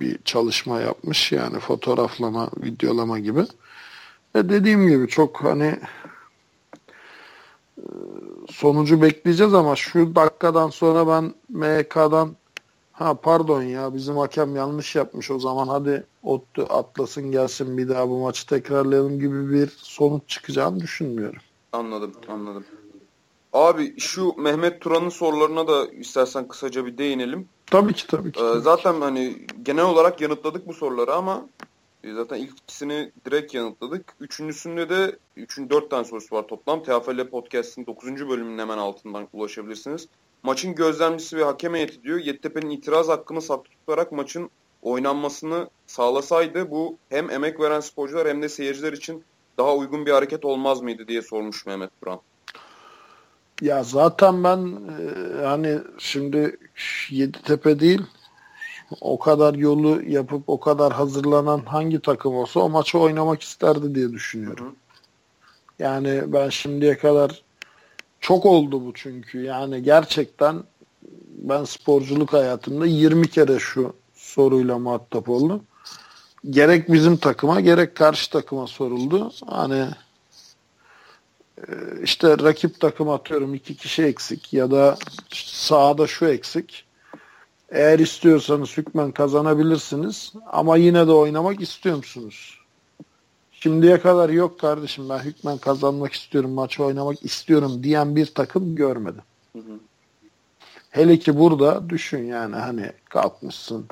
[0.00, 1.32] bir çalışma yapmış.
[1.32, 3.40] Yani fotoğraflama, videolama gibi.
[4.34, 5.78] E dediğim gibi çok hani
[8.50, 12.36] sonucu bekleyeceğiz ama şu dakikadan sonra ben MK'dan
[12.92, 18.08] ha pardon ya bizim hakem yanlış yapmış o zaman hadi Ottu atlasın gelsin bir daha
[18.08, 21.40] bu maçı tekrarlayalım gibi bir sonuç çıkacağını düşünmüyorum.
[21.72, 22.64] Anladım anladım.
[23.52, 27.48] Abi şu Mehmet Turan'ın sorularına da istersen kısaca bir değinelim.
[27.66, 28.40] Tabii ki tabii ki.
[28.40, 31.46] Ee, zaten hani genel olarak yanıtladık bu soruları ama
[32.04, 34.14] zaten ilk ikisini direkt yanıtladık.
[34.20, 36.82] Üçüncüsünde de üçün dört tane sorusu var toplam.
[36.82, 40.08] TFL Podcast'ın dokuzuncu bölümünün hemen altından ulaşabilirsiniz.
[40.42, 42.18] Maçın gözlemcisi ve hakem heyeti diyor.
[42.18, 44.50] Yeditepe'nin itiraz hakkını saklı tutarak maçın
[44.82, 49.24] oynanmasını sağlasaydı bu hem emek veren sporcular hem de seyirciler için
[49.58, 52.20] daha uygun bir hareket olmaz mıydı diye sormuş Mehmet Buran.
[53.62, 56.56] Ya zaten ben e, hani şimdi
[57.10, 58.02] Yeditepe değil
[59.00, 64.12] o kadar yolu yapıp o kadar hazırlanan hangi takım olsa o maçı oynamak isterdi diye
[64.12, 64.66] düşünüyorum.
[64.66, 64.74] Hı hı.
[65.78, 67.42] Yani ben şimdiye kadar
[68.20, 69.42] çok oldu bu çünkü.
[69.42, 70.62] Yani gerçekten
[71.38, 75.62] ben sporculuk hayatımda 20 kere şu soruyla muhatap oldum.
[76.50, 79.32] Gerek bizim takıma gerek karşı takıma soruldu.
[79.46, 79.86] Hani
[81.58, 81.72] e,
[82.02, 84.96] işte rakip takım atıyorum iki kişi eksik ya da
[85.32, 86.84] sahada şu eksik.
[87.70, 92.58] Eğer istiyorsanız hükmen kazanabilirsiniz ama yine de oynamak istiyor musunuz?
[93.52, 99.22] Şimdiye kadar yok kardeşim ben hükmen kazanmak istiyorum, maçı oynamak istiyorum diyen bir takım görmedim.
[99.52, 99.78] Hı hı.
[100.90, 103.86] Hele ki burada düşün yani hani kalkmışsın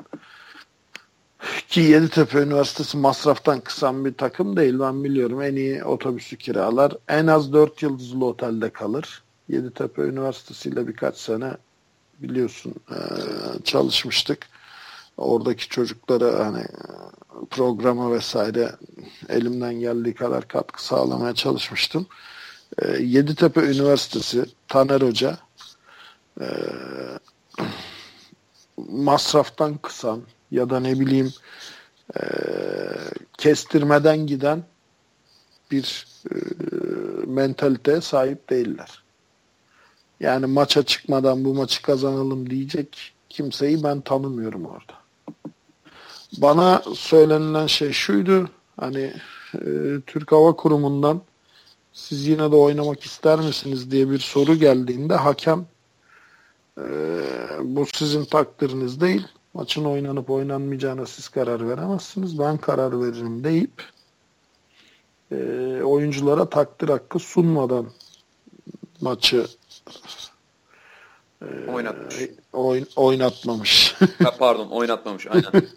[1.69, 5.41] ki Yeditepe Üniversitesi masraftan kısan bir takım değil ben biliyorum.
[5.41, 6.93] En iyi otobüsü kiralar.
[7.07, 9.23] En az 4 yıldızlı otelde kalır.
[9.49, 11.57] Yeditepe Üniversitesi ile birkaç sene
[12.21, 12.73] biliyorsun
[13.63, 14.47] çalışmıştık.
[15.17, 16.65] Oradaki çocuklara hani
[17.49, 18.71] programa vesaire
[19.29, 22.07] elimden geldiği kadar katkı sağlamaya çalışmıştım.
[22.99, 25.37] Yeditepe Üniversitesi Taner Hoca
[28.77, 31.33] masraftan kısan ya da ne bileyim
[32.15, 32.21] e,
[33.37, 34.63] kestirmeden giden
[35.71, 36.35] bir e,
[37.25, 39.03] mentaliteye sahip değiller.
[40.19, 44.93] Yani maça çıkmadan bu maçı kazanalım diyecek kimseyi ben tanımıyorum orada.
[46.37, 48.49] Bana söylenilen şey şuydu.
[48.79, 49.13] Hani
[49.53, 49.61] e,
[50.07, 51.21] Türk Hava Kurumu'ndan
[51.93, 55.65] siz yine de oynamak ister misiniz diye bir soru geldiğinde hakem
[56.77, 56.85] e,
[57.63, 62.39] bu sizin takdiriniz değil maçın oynanıp oynanmayacağına siz karar veremezsiniz.
[62.39, 63.83] Ben karar veririm deyip
[65.31, 65.35] e,
[65.83, 67.87] oyunculara takdir hakkı sunmadan
[69.01, 69.47] maçı
[71.41, 72.15] e, oynatmış.
[72.53, 73.95] Oyn, oynatmamış.
[74.23, 75.51] ha, pardon oynatmamış aynen.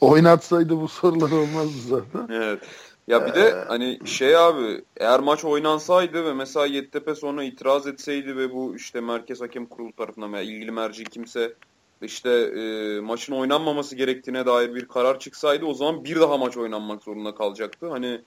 [0.00, 2.34] Oynatsaydı bu sorular olmazdı zaten.
[2.34, 2.60] Evet.
[3.08, 7.86] Ya bir de ee, hani şey abi eğer maç oynansaydı ve mesela Yeditepe sonra itiraz
[7.86, 11.54] etseydi ve bu işte Merkez Hakem Kurulu tarafından veya ilgili merci kimse
[12.02, 17.02] işte e, maçın oynanmaması gerektiğine dair bir karar çıksaydı o zaman bir daha maç oynanmak
[17.02, 17.90] zorunda kalacaktı.
[17.90, 18.20] Hani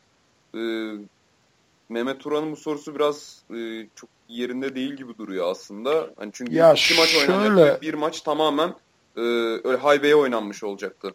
[0.55, 0.61] e,
[1.93, 6.09] Mehmet Turan'ın bu sorusu biraz e, çok yerinde değil gibi duruyor aslında.
[6.17, 8.75] Hani çünkü ya iki maç oynanacak bir maç tamamen
[9.17, 9.21] e,
[9.63, 11.11] öyle haybeye oynanmış olacaktı.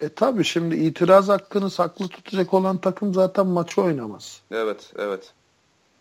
[0.00, 4.40] E tabi şimdi itiraz hakkını saklı tutacak olan takım zaten maçı oynamaz.
[4.50, 5.32] Evet, evet.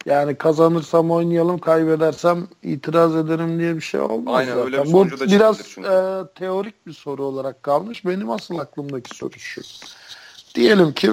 [0.05, 4.65] Yani kazanırsam oynayalım, kaybedersem itiraz ederim diye bir şey olmaz Aynen, zaten.
[4.65, 8.05] Öyle bir Bu biraz e, teorik bir soru olarak kalmış.
[8.05, 9.61] Benim asıl aklımdaki soru şu.
[10.57, 11.11] Diyelim ki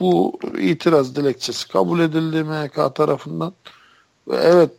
[0.00, 3.52] bu itiraz dilekçesi kabul edildi MHK tarafından.
[4.30, 4.72] Evet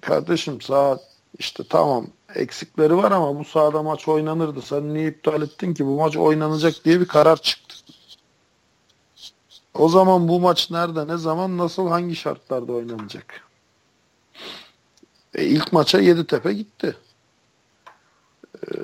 [0.00, 1.00] kardeşim saat
[1.38, 4.62] işte tamam eksikleri var ama bu sahada maç oynanırdı.
[4.62, 5.86] Sen niye iptal ettin ki?
[5.86, 7.76] Bu maç oynanacak diye bir karar çıktı.
[9.74, 13.48] O zaman bu maç nerede, ne zaman, nasıl, hangi şartlarda oynanacak?
[15.34, 16.96] E, ilk maça Yeditepe gitti.
[18.56, 18.76] Ee,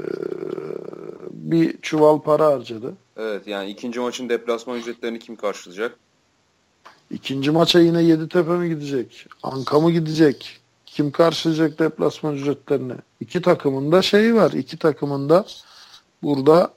[1.31, 2.94] bir çuval para harcadı.
[3.18, 5.98] Evet yani ikinci maçın deplasman ücretlerini kim karşılayacak?
[7.11, 9.26] İkinci maça yine Yeditepe mi gidecek?
[9.42, 10.61] Anka mı gidecek?
[10.87, 12.94] Kim karşılayacak deplasman ücretlerini?
[13.20, 14.52] İki takımın da şeyi var.
[14.52, 15.46] İki takımın da
[16.22, 16.74] burada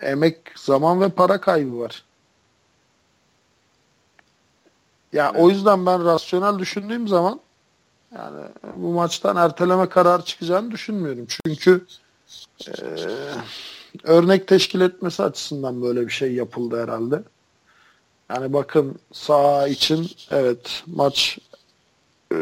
[0.00, 2.04] e, emek, zaman ve para kaybı var.
[5.12, 5.44] Ya evet.
[5.44, 7.40] o yüzden ben rasyonel düşündüğüm zaman
[8.14, 8.44] yani
[8.76, 11.26] bu maçtan erteleme kararı çıkacağını düşünmüyorum.
[11.28, 11.86] Çünkü
[12.68, 12.72] e,
[14.02, 17.22] örnek teşkil etmesi açısından böyle bir şey yapıldı herhalde.
[18.30, 21.38] Yani bakın sağ için evet maç
[22.32, 22.36] e,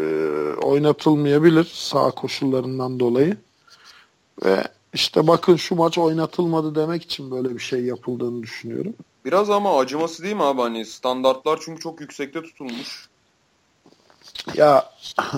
[0.62, 3.36] oynatılmayabilir sağ koşullarından dolayı.
[4.44, 8.94] Ve işte bakın şu maç oynatılmadı demek için böyle bir şey yapıldığını düşünüyorum.
[9.24, 13.08] Biraz ama acıması değil mi abi hani standartlar çünkü çok yüksekte tutulmuş.
[14.54, 14.92] Ya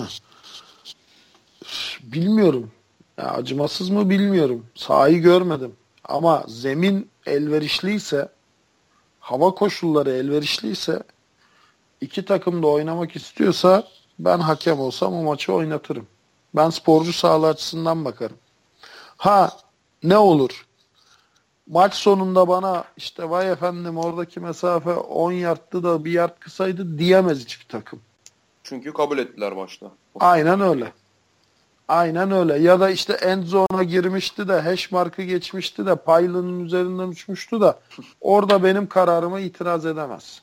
[2.03, 2.71] bilmiyorum.
[3.17, 4.65] Ya, acımasız mı bilmiyorum.
[4.75, 5.75] Sahayı görmedim.
[6.09, 8.29] Ama zemin elverişliyse
[9.19, 11.03] hava koşulları elverişliyse
[12.01, 13.83] iki takım da oynamak istiyorsa
[14.19, 16.07] ben hakem olsam o maçı oynatırım.
[16.55, 18.37] Ben sporcu sağlığı açısından bakarım.
[19.17, 19.51] Ha
[20.03, 20.65] ne olur?
[21.67, 27.39] Maç sonunda bana işte vay efendim oradaki mesafe 10 yardtı da bir yard kısaydı diyemez
[27.39, 28.01] hiçbir takım.
[28.63, 29.91] Çünkü kabul ettiler başta.
[30.19, 30.91] Aynen öyle.
[31.87, 32.59] Aynen öyle.
[32.59, 37.79] Ya da işte end zone'a girmişti de hash markı geçmişti de pylon'un üzerinden uçmuştu da
[38.21, 40.41] orada benim kararıma itiraz edemez.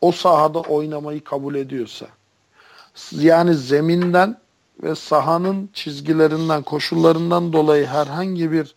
[0.00, 2.06] O sahada oynamayı kabul ediyorsa.
[3.12, 4.38] Yani zeminden
[4.82, 8.74] ve sahanın çizgilerinden, koşullarından dolayı herhangi bir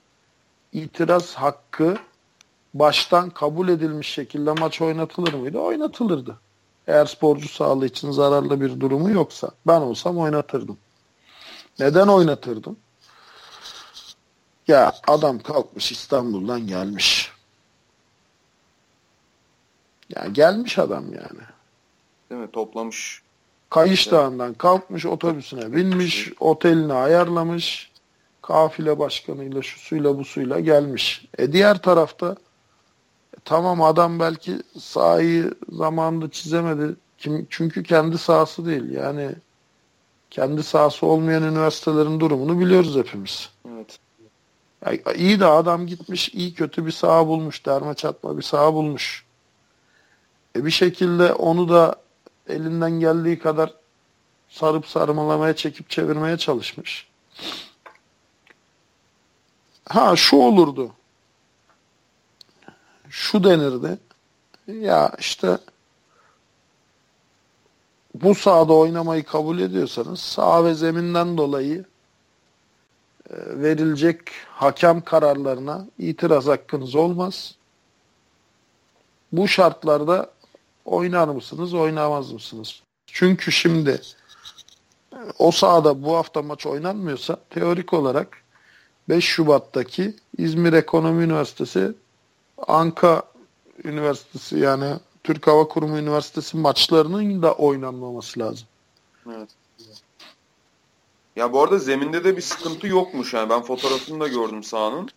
[0.74, 1.98] itiraz hakkı
[2.74, 5.60] baştan kabul edilmiş şekilde maç oynatılır mıydı?
[5.60, 6.38] Oynatılırdı.
[6.88, 10.78] Eğer sporcu sağlığı için zararlı bir durumu yoksa ben olsam oynatırdım.
[11.80, 12.78] Neden oynatırdım?
[14.68, 17.32] Ya adam kalkmış İstanbul'dan gelmiş.
[20.16, 21.42] Ya gelmiş adam yani.
[22.30, 22.52] Değil mi?
[22.52, 23.22] Toplamış.
[23.70, 24.12] Kayış evet.
[24.20, 27.92] Dağı'ndan kalkmış otobüsüne binmiş, otelini ayarlamış.
[28.42, 31.26] Kafile başkanıyla, şu suyla bu suyla gelmiş.
[31.38, 32.36] E diğer tarafta
[33.34, 36.96] e, tamam adam belki sahayı zamanında çizemedi.
[37.18, 38.92] Kim, çünkü kendi sahası değil.
[38.92, 39.36] Yani
[40.32, 43.50] kendi sahası olmayan üniversitelerin durumunu biliyoruz hepimiz.
[43.74, 44.00] Evet.
[44.86, 49.26] Yani iyi de adam gitmiş, iyi kötü bir saha bulmuş, derme çatma bir saha bulmuş.
[50.56, 51.96] E bir şekilde onu da
[52.50, 53.74] elinden geldiği kadar
[54.50, 57.08] sarıp sarmalamaya, çekip çevirmeye çalışmış.
[59.90, 60.92] Ha şu olurdu.
[63.10, 63.98] Şu denirdi.
[64.68, 65.58] Ya işte
[68.14, 71.86] bu sahada oynamayı kabul ediyorsanız sağ ve zeminden dolayı
[73.30, 74.20] e, verilecek
[74.50, 77.56] hakem kararlarına itiraz hakkınız olmaz.
[79.32, 80.32] Bu şartlarda
[80.86, 82.82] oynar mısınız, oynamaz mısınız?
[83.08, 84.02] Çünkü şimdi
[85.14, 88.38] e, o sahada bu hafta maç oynanmıyorsa teorik olarak
[89.10, 91.92] 5 Şubat'taki İzmir Ekonomi Üniversitesi
[92.68, 93.24] Anka
[93.84, 94.94] Üniversitesi yani
[95.24, 98.68] Türk Hava Kurumu Üniversitesi maçlarının da oynanmaması lazım.
[99.28, 99.50] Evet.
[101.36, 105.10] Ya bu arada zeminde de bir sıkıntı yokmuş yani ben fotoğrafını da gördüm sahanın.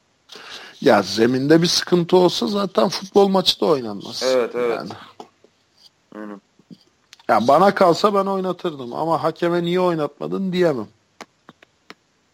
[0.80, 4.22] Ya zeminde bir sıkıntı olsa zaten futbol maçı da oynanmaz.
[4.26, 4.78] Evet evet.
[4.78, 4.90] Yani.
[6.14, 6.40] Aynen.
[7.28, 10.88] Ya bana kalsa ben oynatırdım ama hakeme niye oynatmadın diyemem.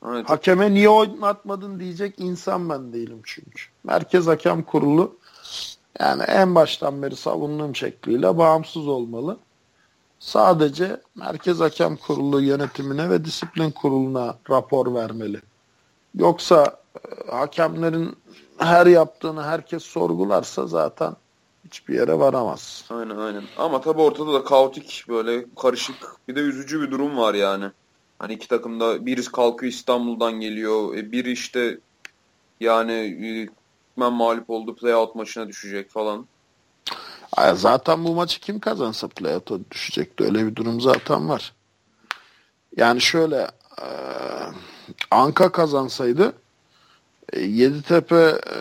[0.07, 0.31] Evet.
[0.31, 3.63] Hakeme niye oynatmadın diyecek insan ben değilim çünkü.
[3.85, 5.17] Merkez Hakem Kurulu
[6.01, 9.37] yani en baştan beri savunduğum şekliyle bağımsız olmalı.
[10.19, 15.41] Sadece Merkez Hakem Kurulu yönetimine ve disiplin kuruluna rapor vermeli.
[16.15, 18.17] Yoksa e, hakemlerin
[18.59, 21.17] her yaptığını herkes sorgularsa zaten
[21.65, 22.85] hiçbir yere varamaz.
[22.91, 23.45] Aynen aynen.
[23.59, 25.97] Ama tabii ortada da kaotik böyle karışık
[26.29, 27.65] bir de üzücü bir durum var yani.
[28.19, 30.95] Hani iki takımda birisi kalkıyor İstanbul'dan geliyor.
[30.97, 31.79] E, biri işte
[32.61, 32.93] yani
[33.99, 36.27] hükmen mağlup oldu playout maçına düşecek falan.
[37.55, 40.25] Zaten bu maçı kim kazansa playout'a düşecekti.
[40.25, 41.53] Öyle bir durum zaten var.
[42.77, 43.49] Yani şöyle
[43.83, 43.87] e,
[45.11, 46.33] Anka kazansaydı
[47.33, 48.57] e, Yeditepe e,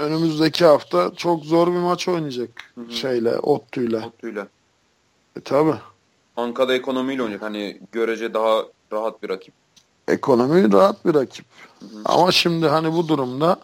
[0.00, 2.92] önümüzdeki hafta çok zor bir maç oynayacak hı hı.
[2.92, 4.06] şeyle, Ottu'yla.
[4.06, 4.48] Ottu'yla.
[5.36, 5.72] E tabi.
[6.36, 7.42] Anka'da ekonomiyle oynayacak.
[7.42, 9.54] Hani görece daha rahat bir rakip.
[10.08, 11.46] Ekonomi rahat bir rakip.
[11.80, 12.02] Hı hı.
[12.04, 13.60] Ama şimdi hani bu durumda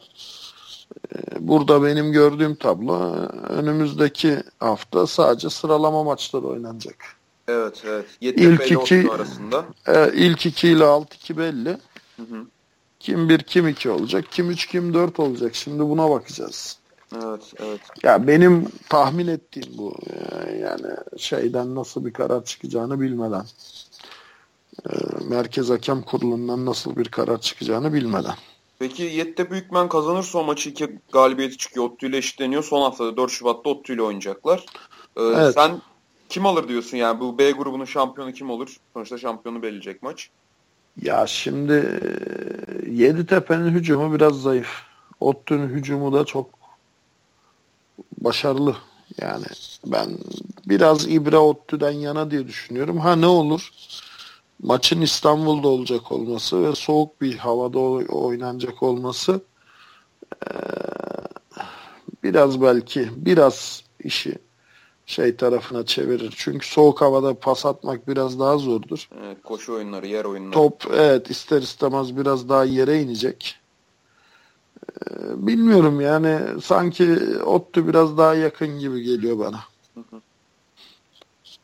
[1.41, 3.13] burada benim gördüğüm tablo
[3.49, 6.97] önümüzdeki hafta sadece sıralama maçları oynanacak.
[7.49, 8.07] Evet evet.
[8.21, 9.65] İlk iki, arasında.
[9.87, 11.71] E, ilk iki ile alt iki belli.
[12.17, 12.47] Hı hı.
[13.01, 14.25] Kim bir kim iki olacak.
[14.31, 15.55] Kim üç kim dört olacak.
[15.55, 16.79] Şimdi buna bakacağız.
[17.15, 17.81] Evet evet.
[18.03, 19.95] Ya benim tahmin ettiğim bu.
[20.61, 23.45] Yani şeyden nasıl bir karar çıkacağını bilmeden.
[24.91, 24.95] Ee,
[25.29, 28.35] Merkez Hakem Kurulu'ndan nasıl bir karar çıkacağını bilmeden.
[28.83, 31.87] Peki Yeditepe Hükmen kazanırsa o maçı iki galibiyeti çıkıyor.
[31.87, 32.65] Ottu ile eşitleniyor.
[32.65, 34.67] Son haftada 4 Şubat'ta Ottu ile oynayacaklar.
[35.17, 35.55] Ee, evet.
[35.55, 35.81] Sen
[36.29, 38.77] Kim alır diyorsun yani bu B grubunun şampiyonu kim olur?
[38.93, 40.31] Sonuçta şampiyonu belirleyecek maç.
[41.03, 44.83] Ya şimdi e, Yeditepe'nin hücumu biraz zayıf.
[45.21, 46.51] Ottu'nun hücumu da çok
[48.21, 48.77] başarılı.
[49.21, 49.45] Yani
[49.87, 50.09] ben
[50.67, 52.99] biraz İbra Ottu'dan yana diye düşünüyorum.
[52.99, 53.71] Ha ne olur?
[54.63, 59.41] Maçın İstanbul'da olacak olması ve soğuk bir havada oynanacak olması
[62.23, 64.39] biraz belki biraz işi
[65.07, 66.35] şey tarafına çevirir.
[66.37, 69.09] Çünkü soğuk havada pas atmak biraz daha zordur.
[69.25, 70.53] Evet, koşu oyunları, yer oyunları.
[70.53, 73.57] Top evet ister istemez biraz daha yere inecek.
[75.11, 79.61] Ee, bilmiyorum yani sanki Ottu biraz daha yakın gibi geliyor bana.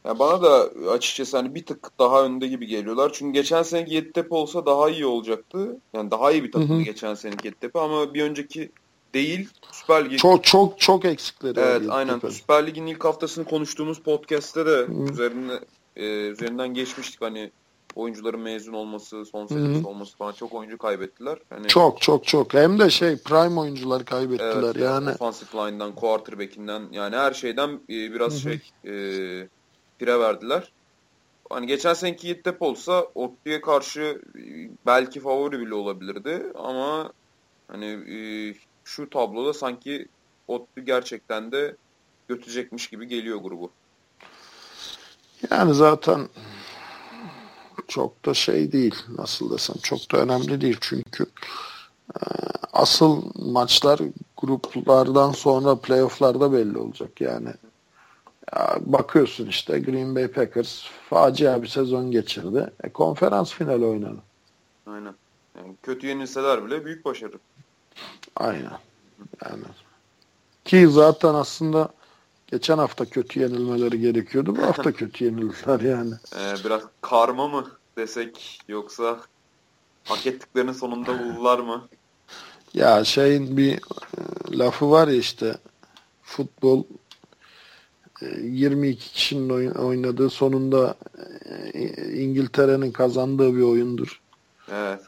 [0.09, 3.11] Ya bana da açıkçası hani bir tık daha önde gibi geliyorlar.
[3.15, 5.77] Çünkü geçen seneki Yeditepe olsa daha iyi olacaktı.
[5.95, 8.71] Yani daha iyi bir takımdı geçen seneki Yeditepe ama bir önceki
[9.15, 9.49] değil.
[9.73, 10.19] Süper Lig.
[10.19, 12.13] Çok çok çok eksikleri Evet aynen.
[12.13, 12.35] Yeditepe.
[12.35, 15.61] Süper Lig'in ilk haftasını konuştuğumuz podcast'te de üzerine
[15.97, 17.51] e, üzerinden geçmiştik hani
[17.95, 21.39] oyuncuların mezun olması, son senesi olması falan çok oyuncu kaybettiler.
[21.51, 22.55] Yani, çok çok çok.
[22.55, 25.11] Hem de şey prime oyuncular kaybettiler evet, yani.
[25.11, 28.41] Offensive line'dan, quarterback'inden yani her şeyden e, biraz Hı-hı.
[28.41, 29.49] şey e,
[29.99, 30.73] pire verdiler.
[31.51, 34.43] Hani geçen seneki Yeditepe olsa Ottu'ya karşı e,
[34.87, 37.13] belki favori bile olabilirdi ama
[37.69, 38.19] hani e,
[38.85, 40.09] şu tabloda sanki
[40.49, 41.77] Ottu gerçekten de
[42.29, 43.71] götürecekmiş gibi geliyor grubu.
[45.51, 46.29] Yani zaten
[47.89, 51.27] çok da şey değil nasıl desem çok da önemli değil çünkü
[52.15, 52.21] e,
[52.73, 54.01] asıl maçlar
[54.37, 57.49] gruplardan sonra playofflarda belli olacak yani.
[58.57, 62.71] Ya bakıyorsun işte Green Bay Packers facia bir sezon geçirdi.
[62.85, 64.19] E, konferans finali oynadı.
[64.87, 65.15] Aynen.
[65.57, 67.39] Yani kötü yenilseler bile büyük başarı.
[68.37, 68.79] Aynen.
[69.45, 69.65] Yani.
[70.65, 71.89] Ki zaten aslında
[72.47, 74.57] geçen hafta kötü yenilmeleri gerekiyordu.
[74.57, 76.15] Bu hafta kötü yenildiler yani.
[76.37, 77.65] Ee, biraz karma mı
[77.97, 79.21] desek yoksa
[80.05, 81.89] hak ettiklerinin sonunda buldular mı?
[82.75, 83.79] Ya şeyin bir e,
[84.59, 85.57] lafı var ya işte
[86.23, 86.85] futbol
[88.43, 90.95] 22 e, kişinin oynadığı sonunda
[91.75, 94.21] e, İngiltere'nin kazandığı bir oyundur.
[94.73, 95.01] Evet.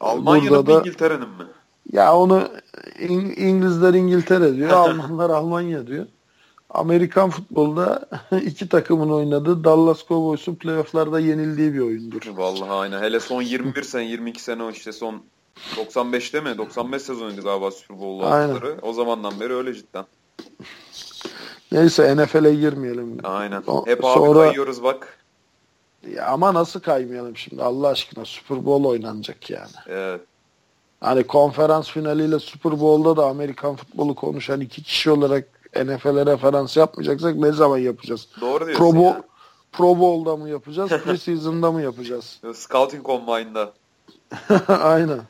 [0.00, 1.44] Almanya'nın mı İngiltere'nin mi?
[1.92, 2.48] Ya onu
[3.00, 6.06] İng İngilizler İngiltere diyor, Almanlar Almanya diyor.
[6.70, 8.08] Amerikan futbolda
[8.42, 12.22] iki takımın oynadığı Dallas Cowboys'un playofflarda yenildiği bir oyundur.
[12.36, 13.02] Vallahi aynen.
[13.02, 15.22] Hele son 21 sene, 22 sene o işte son
[15.76, 16.58] 95'te mi?
[16.58, 18.78] 95 sezonuydu galiba Super Bowl aldıkları.
[18.82, 20.04] O zamandan beri öyle cidden.
[21.72, 23.18] Neyse NFL'e girmeyelim.
[23.24, 23.62] Aynen.
[23.84, 24.46] Hep abi Sonra...
[24.46, 25.18] kayıyoruz bak.
[26.14, 29.70] Ya ama nasıl kaymayalım şimdi Allah aşkına Super Bowl oynanacak yani.
[29.86, 30.20] Evet.
[31.00, 37.36] Hani konferans finaliyle Super Bowl'da da Amerikan futbolu konuşan iki kişi olarak NFL'e referans yapmayacaksak
[37.36, 38.28] ne zaman yapacağız?
[38.40, 39.22] Doğru diyorsun Pro, Bowl, ya.
[39.72, 40.90] Pro Bowl'da mı yapacağız?
[41.04, 42.40] Preseason'da mı yapacağız?
[42.54, 43.72] Scouting Combine'da.
[44.82, 45.20] Aynen.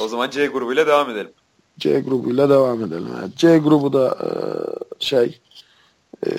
[0.00, 1.32] O zaman C grubuyla devam edelim.
[1.78, 3.08] C grubuyla devam edelim.
[3.20, 3.36] Evet.
[3.36, 4.28] C grubu da e,
[4.98, 5.40] şey
[6.26, 6.30] e,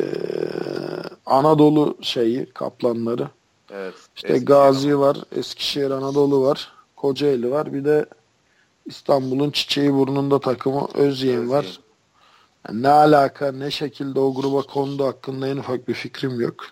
[1.25, 3.29] Anadolu şeyi kaplanları.
[3.71, 3.93] Evet.
[4.15, 7.73] İşte Eskişehir Gazi var, Eskişehir Anadolu var, Kocaeli var.
[7.73, 8.05] Bir de
[8.85, 11.79] İstanbul'un çiçeği burnunda takımı Özyeğin var.
[12.67, 16.65] Yani ne alaka, ne şekilde o gruba kondu hakkında en ufak bir fikrim yok.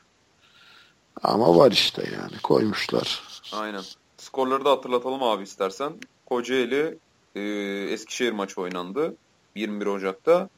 [1.23, 3.23] Ama var işte yani koymuşlar.
[3.54, 3.82] Aynen.
[4.17, 5.93] Skorları da hatırlatalım abi istersen.
[6.25, 6.97] Kocaeli
[7.36, 7.41] e,
[7.89, 9.15] Eskişehir maçı oynandı
[9.56, 10.50] 21 Ocak'ta.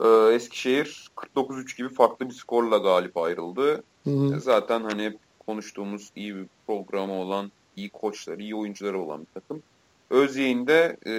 [0.00, 3.82] E, Eskişehir 49-3 gibi farklı bir skorla galip ayrıldı.
[4.04, 4.36] Hı hı.
[4.36, 9.62] E, zaten hani konuştuğumuz iyi bir programı olan, iyi koçları, iyi oyuncuları olan bir takım.
[10.10, 11.12] Özyeğin'de e,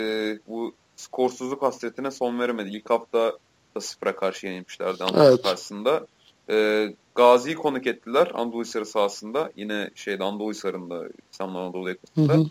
[0.48, 2.70] bu skorsuzluk hasretine son veremedi.
[2.70, 3.38] İlk hafta
[3.76, 5.42] da sıfıra karşı yenilmişlerdi Anadolu evet.
[5.42, 6.08] karşısında.
[6.50, 9.52] E, Gazi'yi konuk ettiler Anadolu Hisarı sahasında.
[9.56, 12.34] Yine şeyde Anadolu Hisarı'nda İstanbul Anadolu yakasında.
[12.34, 12.46] Hı hı.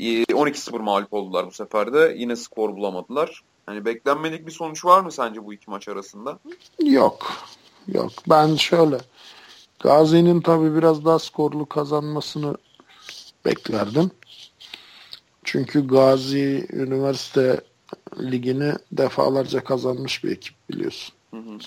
[0.00, 2.14] 12-0 mağlup oldular bu sefer de.
[2.16, 3.42] Yine skor bulamadılar.
[3.66, 6.38] Hani beklenmedik bir sonuç var mı sence bu iki maç arasında?
[6.82, 7.32] Yok.
[7.88, 8.12] Yok.
[8.28, 8.98] Ben şöyle
[9.80, 12.56] Gazi'nin tabi biraz daha skorlu kazanmasını
[13.44, 14.10] beklerdim.
[15.44, 17.60] Çünkü Gazi Üniversite
[18.18, 21.14] Ligi'ni defalarca kazanmış bir ekip biliyorsun.
[21.30, 21.58] Hı hı.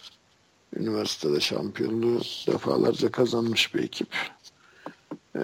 [0.75, 4.07] Üniversitede şampiyonluğu defalarca kazanmış bir ekip.
[5.35, 5.39] Ee,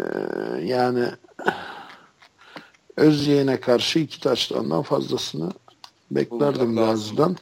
[0.64, 1.06] yani
[2.98, 5.52] Özyeğin'e karşı iki taşlarından fazlasını
[6.12, 7.36] beklerdim Gazi'den.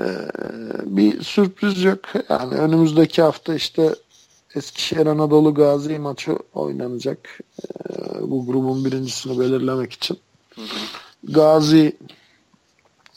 [0.00, 0.28] Ee,
[0.84, 2.00] bir sürpriz yok.
[2.28, 3.94] Yani önümüzdeki hafta işte
[4.54, 7.38] Eskişehir Anadolu Gazi maçı oynanacak.
[7.62, 10.18] Ee, bu grubun birincisini belirlemek için.
[10.54, 10.66] Hı hı.
[11.24, 11.96] Gazi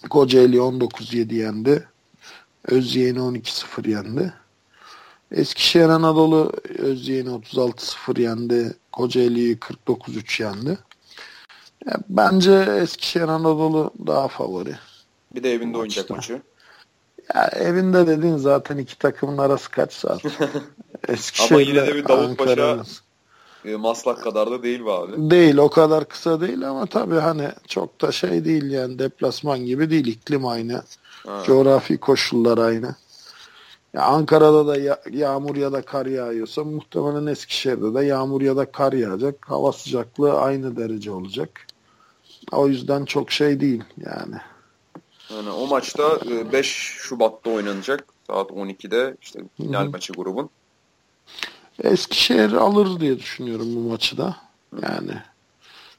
[0.09, 1.87] Kocaeli 19-7 yendi.
[2.65, 4.33] Özyeğin'i 12-0 yendi.
[5.31, 8.73] Eskişehir Anadolu Özyeğin'i 36-0 yendi.
[8.91, 10.77] Kocaeli'yi 49-3 yendi.
[11.85, 14.75] Ya, bence Eskişehir Anadolu daha favori.
[15.35, 16.41] Bir de evinde oynayacak maçı.
[17.35, 20.21] Ya evinde dediğin zaten iki takımın arası kaç saat?
[21.51, 22.83] Ama yine de bir Davutpaşa
[23.65, 25.31] e, Maslak kadar da değil be abi.
[25.31, 29.89] Değil o kadar kısa değil ama tabii hani çok da şey değil yani deplasman gibi
[29.89, 30.83] değil iklim aynı.
[31.27, 31.43] Ha.
[31.45, 32.95] Coğrafi koşullar aynı.
[33.93, 38.71] Ya Ankara'da da ya, yağmur ya da kar yağıyorsa muhtemelen Eskişehir'de de yağmur ya da
[38.71, 39.49] kar yağacak.
[39.49, 41.67] Hava sıcaklığı aynı derece olacak.
[42.51, 44.35] O yüzden çok şey değil yani.
[45.29, 46.19] Yani o maçta
[46.53, 48.05] 5 e, Şubat'ta oynanacak.
[48.27, 49.89] Saat 12'de işte final Hı-hı.
[49.89, 50.49] maçı grubun.
[51.83, 54.37] Eskişehir alır diye düşünüyorum bu maçı da.
[54.81, 55.21] Yani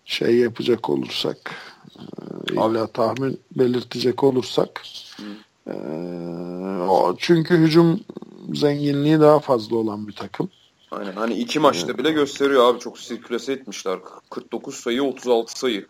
[0.05, 1.55] şey yapacak olursak
[2.49, 4.82] e, illa tahmin belirtecek olursak
[5.18, 5.24] e,
[6.89, 8.01] o çünkü hücum
[8.55, 10.51] zenginliği daha fazla olan bir takım.
[10.91, 13.99] Aynen hani iki maçta bile gösteriyor abi çok sirkülese etmişler.
[14.31, 15.87] 49 sayı 36 sayı.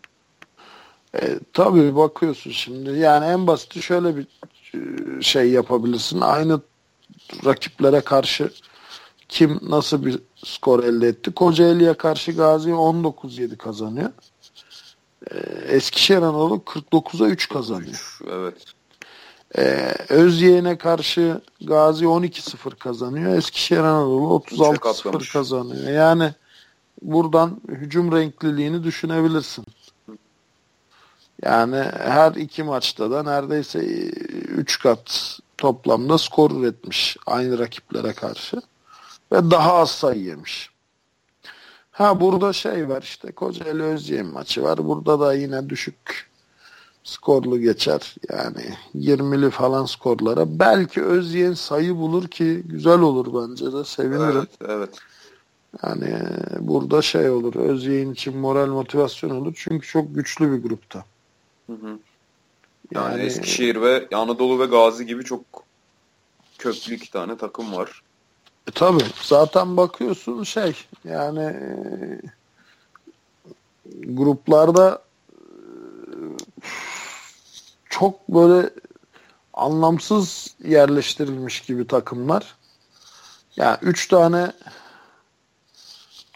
[1.15, 4.27] E, tabii bakıyorsun şimdi yani en basiti şöyle bir
[4.73, 6.21] e, şey yapabilirsin.
[6.21, 6.61] Aynı
[7.45, 8.51] rakiplere karşı
[9.29, 11.31] kim nasıl bir skor elde etti?
[11.31, 14.09] Kocaeli'ye karşı Gazi 19-7 kazanıyor.
[15.31, 18.19] Ee, Eskişehir Anadolu 49'a 3 kazanıyor.
[18.31, 18.65] Evet.
[19.57, 23.35] Ee, Özyeğin'e karşı Gazi 12-0 kazanıyor.
[23.35, 25.91] Eskişehir Anadolu 36-0 kazanıyor.
[25.91, 26.33] Yani
[27.01, 29.65] buradan hücum renkliliğini düşünebilirsin.
[31.43, 38.61] Yani her iki maçta da neredeyse 3 kat toplamda skor üretmiş aynı rakiplere karşı
[39.31, 40.69] ve daha az sayı yemiş.
[41.91, 44.87] Ha burada şey var işte Kocaeli Özyeğin maçı var.
[44.87, 46.30] Burada da yine düşük
[47.03, 48.15] skorlu geçer.
[48.29, 50.59] Yani 20'li falan skorlara.
[50.59, 54.35] Belki Özyeğin sayı bulur ki güzel olur bence de sevinirim.
[54.35, 54.97] Evet, evet.
[55.83, 56.13] Yani
[56.59, 57.55] burada şey olur.
[57.55, 59.53] Özyeğin için moral motivasyon olur.
[59.57, 61.05] Çünkü çok güçlü bir grupta.
[61.67, 61.99] Hı hı.
[62.91, 65.41] Yani, yani Eskişehir ve Anadolu ve Gazi gibi çok
[66.57, 68.01] köklü iki tane takım var.
[68.67, 69.03] E, tabii.
[69.21, 70.73] Zaten bakıyorsun şey
[71.03, 71.75] yani e,
[74.03, 75.01] gruplarda
[77.89, 78.69] çok böyle
[79.53, 82.55] anlamsız yerleştirilmiş gibi takımlar.
[83.55, 84.51] Yani üç tane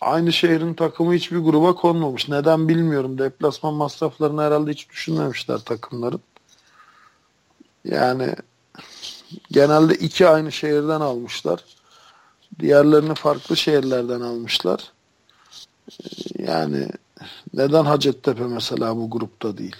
[0.01, 2.29] aynı şehrin takımı hiçbir gruba konmamış.
[2.29, 3.17] Neden bilmiyorum.
[3.17, 6.21] Deplasman masraflarını herhalde hiç düşünmemişler takımların.
[7.85, 8.35] Yani
[9.51, 11.65] genelde iki aynı şehirden almışlar.
[12.59, 14.91] Diğerlerini farklı şehirlerden almışlar.
[16.37, 16.89] Yani
[17.53, 19.75] neden Hacettepe mesela bu grupta değil?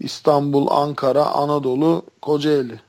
[0.00, 2.80] İstanbul, Ankara, Anadolu, Kocaeli.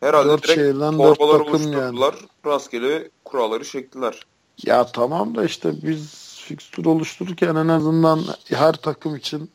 [0.00, 2.00] Herhalde dört direkt şehirden dört takım yani.
[2.46, 4.26] Rastgele kuralları çektiler.
[4.64, 9.50] Ya tamam da işte biz fikstür oluştururken en azından her takım için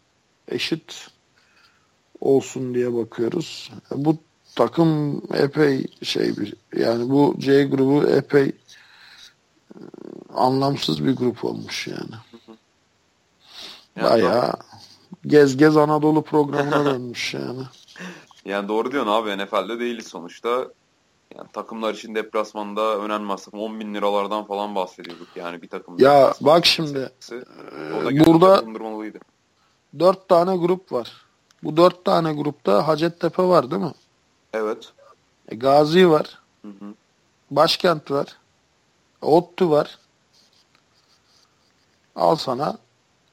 [0.47, 1.07] eşit
[2.20, 3.72] olsun diye bakıyoruz.
[3.95, 4.18] Bu
[4.55, 8.51] takım epey şey bir yani bu C grubu epey
[10.36, 12.15] anlamsız bir grup olmuş yani.
[13.95, 14.53] yani Bayağı
[15.26, 17.61] gez gez Anadolu programına dönmüş yani.
[18.45, 20.67] Yani doğru diyorsun abi NFL'de değiliz sonuçta.
[21.38, 25.99] Yani takımlar için deplasmanda önemli masraf 10 bin liralardan falan bahsediyorduk yani bir takım.
[25.99, 28.63] Ya bak şimdi e, burada
[29.99, 31.11] dört tane grup var.
[31.63, 33.93] Bu dört tane grupta Hacettepe var değil mi?
[34.53, 34.93] Evet.
[35.47, 36.39] E, Gazi var.
[36.61, 36.93] Hı hı.
[37.51, 38.38] Başkent var.
[39.22, 39.99] Ottu var.
[42.15, 42.78] Al sana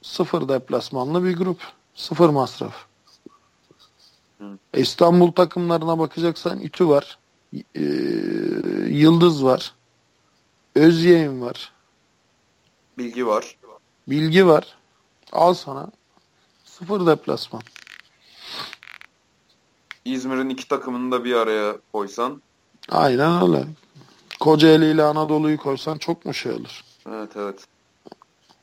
[0.03, 1.61] sıfır deplasmanlı bir grup.
[1.95, 2.75] Sıfır masraf.
[4.39, 4.59] Hı.
[4.75, 7.19] İstanbul takımlarına bakacaksan İTÜ var.
[7.75, 7.83] E,
[8.89, 9.75] Yıldız var.
[10.75, 11.73] Özyeğin var.
[12.99, 13.57] Bilgi var.
[14.09, 14.77] Bilgi var.
[15.33, 15.91] Al sana
[16.65, 17.63] sıfır deplasman.
[20.05, 22.43] İzmir'in iki takımını da bir araya koysan.
[22.89, 23.65] Aynen öyle.
[24.41, 26.85] Kocaeli ile Anadolu'yu koysan çok mu şey olur?
[27.09, 27.65] Evet evet.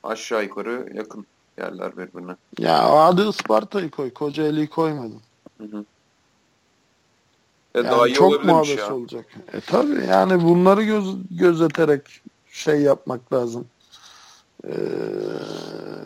[0.04, 1.26] Aşağı yukarı yakın
[1.58, 2.36] yerler birbirine.
[2.60, 4.14] Ya adı Isparta'yı koy.
[4.14, 5.22] Kocaeli'yi koymadım.
[5.58, 5.86] Hı hı.
[7.76, 8.96] E, yani daha iyi çok muhabbet ya.
[8.96, 9.26] olacak.
[9.54, 12.02] E tabi yani bunları göz, gözeterek
[12.52, 13.68] şey yapmak lazım.
[14.64, 14.74] E,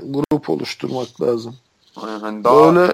[0.04, 1.56] grup oluşturmak lazım.
[1.96, 2.56] Hani daha...
[2.56, 2.94] Böyle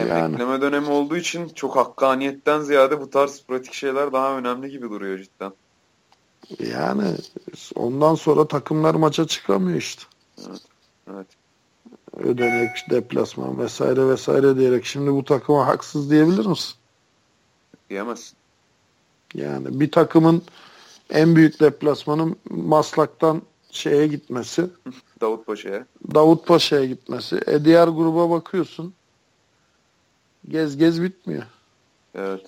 [0.00, 0.24] yani.
[0.24, 5.18] Emekleme dönemi olduğu için çok hakkaniyetten ziyade bu tarz pratik şeyler daha önemli gibi duruyor
[5.18, 5.52] cidden.
[6.58, 7.16] Yani
[7.74, 10.02] ondan sonra takımlar maça çıkamıyor işte.
[10.48, 10.60] Evet.
[11.10, 11.26] evet.
[12.16, 16.74] Ödenek, deplasman vesaire vesaire diyerek şimdi bu takıma haksız diyebilir misin?
[17.90, 18.36] Diyemezsin.
[19.34, 20.42] Yani bir takımın
[21.10, 24.66] en büyük deplasmanı Maslak'tan şeye gitmesi.
[25.20, 25.86] Davutpaşa'ya.
[26.14, 27.40] Davutpaşa'ya gitmesi.
[27.46, 28.94] E diğer gruba bakıyorsun.
[30.48, 31.42] Gez gez bitmiyor.
[32.14, 32.46] Evet.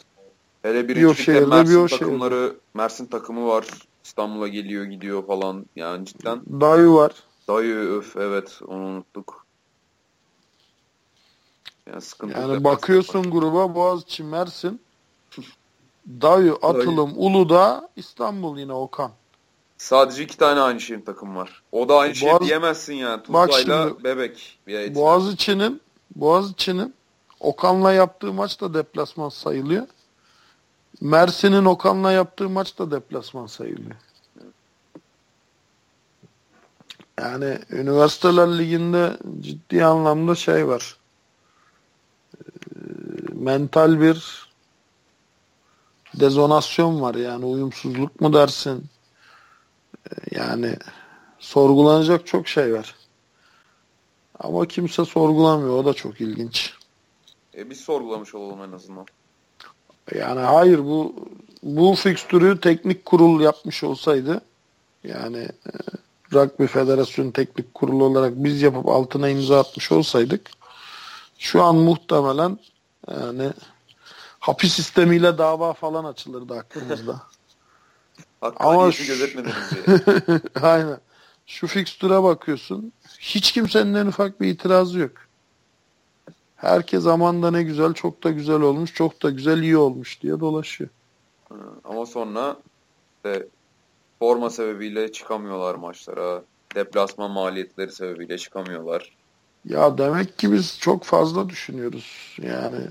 [0.62, 3.66] Hele Bir birinci şehirde, Mersin bir o takımları, Mersin takımı var.
[4.04, 5.66] İstanbul'a geliyor gidiyor falan.
[5.76, 7.12] Yani cidden Dayı var.
[7.48, 9.46] dayı öf evet onu unuttuk.
[11.90, 12.40] Yani sıkıntı.
[12.40, 14.80] Yani bakıyorsun gruba Boğaziçi, Mersin,
[16.08, 19.10] Dayı, Atılım, Uludağ, İstanbul yine Okan.
[19.78, 21.62] Sadece iki tane aynı şehrin takım var.
[21.72, 23.22] O da aynı şey Boğaz- diyemezsin yani.
[23.28, 24.58] Bak Tuzla'yla şimdi- Bebek.
[24.66, 24.94] Bir.
[24.94, 25.80] Boğaziçi'nin
[26.16, 26.94] Boğaziçi'nin
[27.40, 29.86] Okan'la yaptığı maç da deplasman sayılıyor.
[31.00, 33.96] Mersin'in Okan'la yaptığı maç da deplasman sayılıyor.
[37.20, 40.96] Yani Üniversiteler Ligi'nde ciddi anlamda şey var.
[42.36, 42.48] Ee,
[43.32, 44.48] mental bir
[46.20, 48.86] dezonasyon var yani uyumsuzluk mu dersin?
[50.10, 50.76] Ee, yani
[51.38, 52.94] sorgulanacak çok şey var.
[54.38, 55.74] Ama kimse sorgulamıyor.
[55.74, 56.77] O da çok ilginç.
[57.58, 59.06] E, biz sorgulamış olalım en azından.
[60.14, 61.14] Yani hayır bu
[61.62, 64.40] bu fikstürü teknik kurul yapmış olsaydı
[65.04, 65.70] yani e,
[66.32, 70.50] Rugby Federasyonu Teknik Kurulu olarak biz yapıp altına imza atmış olsaydık
[71.38, 72.58] şu an muhtemelen
[73.10, 73.52] yani
[74.38, 77.22] hapis sistemiyle dava falan açılırdı aklımızda.
[78.56, 79.54] Ama şu- gözetmediniz
[79.86, 80.40] diye.
[80.62, 80.98] Aynen.
[81.46, 82.92] Şu fikstüre bakıyorsun.
[83.20, 85.12] Hiç kimsenin en ufak bir itirazı yok.
[86.58, 90.40] Herkes aman da ne güzel, çok da güzel olmuş, çok da güzel, iyi olmuş diye
[90.40, 90.90] dolaşıyor.
[91.84, 92.56] Ama sonra
[93.16, 93.46] işte
[94.18, 96.42] forma sebebiyle çıkamıyorlar maçlara.
[96.74, 99.16] Deplasman maliyetleri sebebiyle çıkamıyorlar.
[99.64, 102.36] Ya demek ki biz çok fazla düşünüyoruz.
[102.42, 102.86] Yani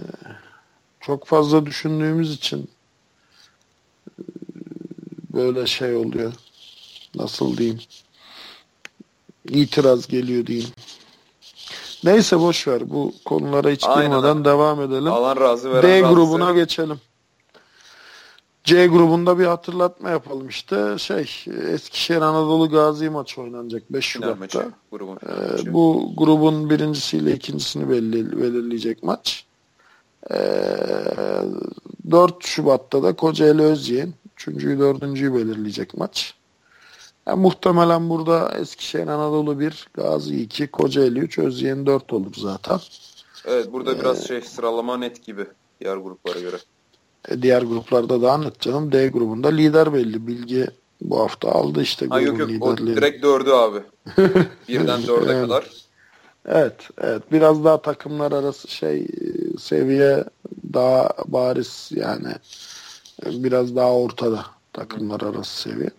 [1.00, 2.70] çok fazla düşündüğümüz için
[4.20, 4.24] e,
[5.34, 6.34] böyle şey oluyor.
[7.16, 7.80] Nasıl diyeyim?
[9.50, 10.70] İtiraz geliyor diyeyim.
[12.08, 12.90] Neyse boş ver.
[12.90, 14.12] Bu konulara hiç Aynen.
[14.12, 15.08] girmeden devam edelim.
[15.12, 16.14] Alan razı veren D razı.
[16.14, 16.98] grubuna geçelim.
[18.64, 20.98] C grubunda bir hatırlatma yapalım işte.
[20.98, 21.30] Şey,
[21.74, 24.52] Eskişehir Anadolu Gazi maçı oynanacak 5 Final maçı.
[24.58, 24.78] Şubat'ta.
[24.92, 29.46] Grubun Ee, bu grubun birincisiyle ikincisini belli, belirleyecek maç.
[30.32, 30.36] Ee,
[32.12, 36.34] 4 Şubat'ta da Kocaeli Özyeğin 3.'yü 4.'yü belirleyecek maç.
[37.28, 42.80] Yani muhtemelen burada Eskişehir Anadolu 1, Gazi 2, Kocaeli 3, Özyeğin 4 olur zaten.
[43.46, 45.46] Evet burada biraz Ee, şey sıralama net gibi
[45.82, 46.58] diğer gruplara göre.
[47.30, 48.92] E, diğer gruplarda daha net canım.
[48.92, 50.28] D grubunda lider belli.
[50.28, 50.68] Bilgi
[51.02, 52.98] bu hafta aldı işte Ha yok grubun yok o liderliğini.
[53.02, 53.80] direkt dördü abi.
[54.68, 55.44] Birden dörde Evet.
[55.48, 55.68] kadar.
[56.46, 57.32] Evet, evet.
[57.32, 59.08] Biraz daha takımlar arası şey e,
[59.60, 60.24] seviye
[60.74, 62.28] daha bariz yani
[63.26, 65.90] e, biraz daha ortada takımlar arası seviye.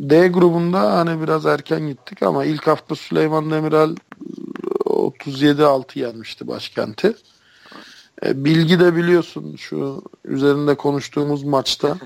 [0.00, 7.16] D grubunda hani biraz erken gittik ama ilk hafta Süleyman Demirel e, 37-6 yenmişti başkenti.
[8.26, 11.98] E, Bilgi de biliyorsun şu üzerinde konuştuğumuz maçta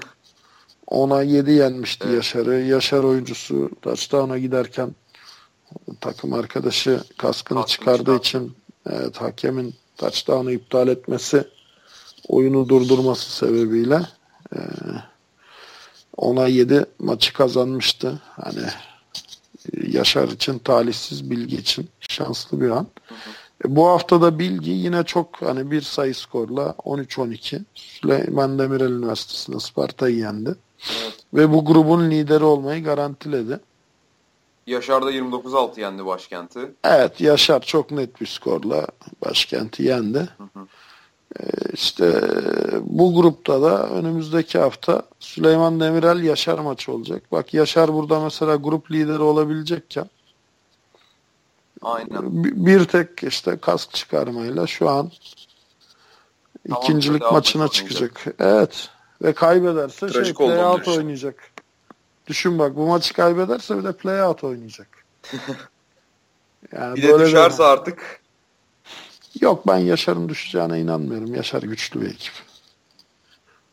[0.86, 2.16] ona 7 yenmişti Evet.
[2.16, 2.60] Yaşar'ı.
[2.60, 4.94] Yaşar oyuncusu touchdown'a giderken
[6.00, 8.18] takım arkadaşı kaskını Kaskını çıkardığı çıkardı.
[8.18, 8.52] için
[8.90, 11.44] evet, hakemin touchdown'ı iptal etmesi
[12.28, 14.00] oyunu durdurması sebebiyle
[14.56, 14.58] e,
[16.16, 18.22] ona 7 maçı kazanmıştı.
[18.42, 18.64] Hani
[19.82, 22.86] Yaşar için talihsiz Bilgi için şanslı bir an.
[23.64, 29.60] E, bu hafta da Bilgi yine çok hani bir sayı skorla 13-12 Süleyman Demirel Üniversitesi'nde
[29.60, 30.54] Sparta'yı yendi.
[31.02, 31.14] Evet.
[31.34, 33.60] Ve bu grubun lideri olmayı garantiledi.
[34.66, 36.60] Yaşar da 29-6 yendi başkenti.
[36.84, 38.86] Evet Yaşar çok net bir skorla
[39.24, 40.18] başkenti yendi.
[40.18, 40.66] Hı hı.
[41.72, 42.20] İşte
[42.80, 47.22] bu grupta da önümüzdeki hafta Süleyman Demirel Yaşar maçı olacak.
[47.32, 50.10] Bak Yaşar burada mesela grup lideri olabilecekken
[51.82, 52.44] Aynen.
[52.44, 55.10] bi- bir tek işte kask çıkarmayla şu an
[56.68, 58.24] Tamam, ikincilik maçına maçı çıkacak.
[58.38, 58.88] Evet.
[59.22, 61.50] Ve kaybederse şey Trajik playout oynayacak.
[62.26, 64.88] Düşün bak bu maçı kaybederse bir de playout oynayacak.
[66.72, 68.20] Yani Bir de düşerse artık
[69.40, 71.34] Yok ben Yaşar'ın düşeceğine inanmıyorum.
[71.34, 72.32] Yaşar güçlü bir ekip.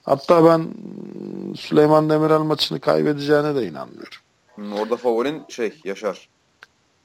[0.04, 0.68] Hatta ben
[1.56, 4.18] Süleyman Demirel maçını kaybedeceğine de inanmıyorum.
[4.56, 6.30] hı, orada favorin şey Yaşar.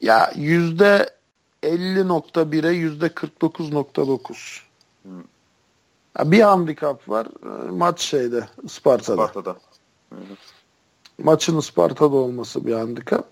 [0.01, 1.11] Ya yüzde
[1.63, 4.61] 50.1'e yüzde 49.9.
[5.03, 5.09] Hı.
[6.19, 7.27] Ya bir handikap var.
[7.67, 9.27] e, Maç şeyde Isparta'da.
[9.29, 9.57] Sparta'da.
[10.13, 10.17] Hı.
[11.23, 13.27] Maçın Isparta'da olması bir handikap.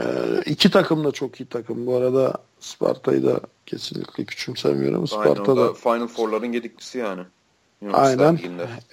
[0.00, 0.04] Ee,
[0.46, 1.86] iki takım da çok iyi takım.
[1.86, 2.34] Bu arada
[2.66, 5.08] Sparta'yı da kesinlikle küçümsemiyorum.
[5.08, 7.22] Sparta'da da Final Four'ların gediklisi yani.
[7.92, 8.38] Aynen.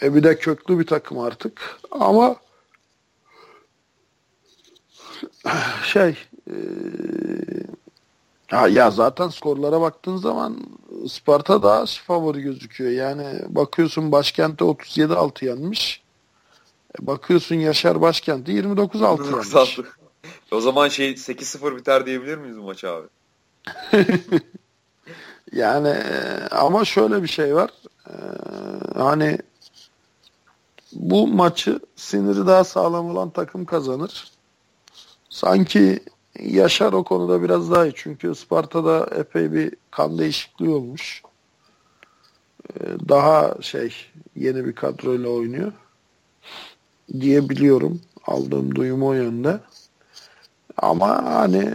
[0.02, 1.80] E bir de köklü bir takım artık.
[1.92, 2.36] Ama
[5.84, 6.18] şey
[6.50, 6.56] e,
[8.52, 10.58] ya, ya zaten skorlara baktığın zaman
[11.08, 12.92] Sparta daha favori gözüküyor.
[12.92, 16.02] Yani bakıyorsun başkente 37-6 yenmiş.
[17.00, 19.80] E, bakıyorsun Yaşar başkenti 29-6 yenmiş.
[20.52, 23.08] o zaman şey 8-0 biter diyebilir miyiz bu maç abi?
[25.54, 27.72] yani e, ama şöyle bir şey var.
[28.10, 28.14] Ee,
[28.96, 29.38] hani
[30.94, 34.32] bu maçı siniri daha sağlam olan takım kazanır.
[35.30, 36.00] Sanki
[36.40, 37.94] Yaşar o konuda biraz daha iyi.
[37.96, 41.24] Çünkü Sparta'da epey bir kan değişikliği olmuş.
[42.70, 43.96] Ee, daha şey
[44.36, 45.72] yeni bir kadroyla oynuyor
[47.20, 48.02] diyebiliyorum.
[48.28, 49.60] Aldığım duyum o yönde.
[50.78, 51.74] Ama hani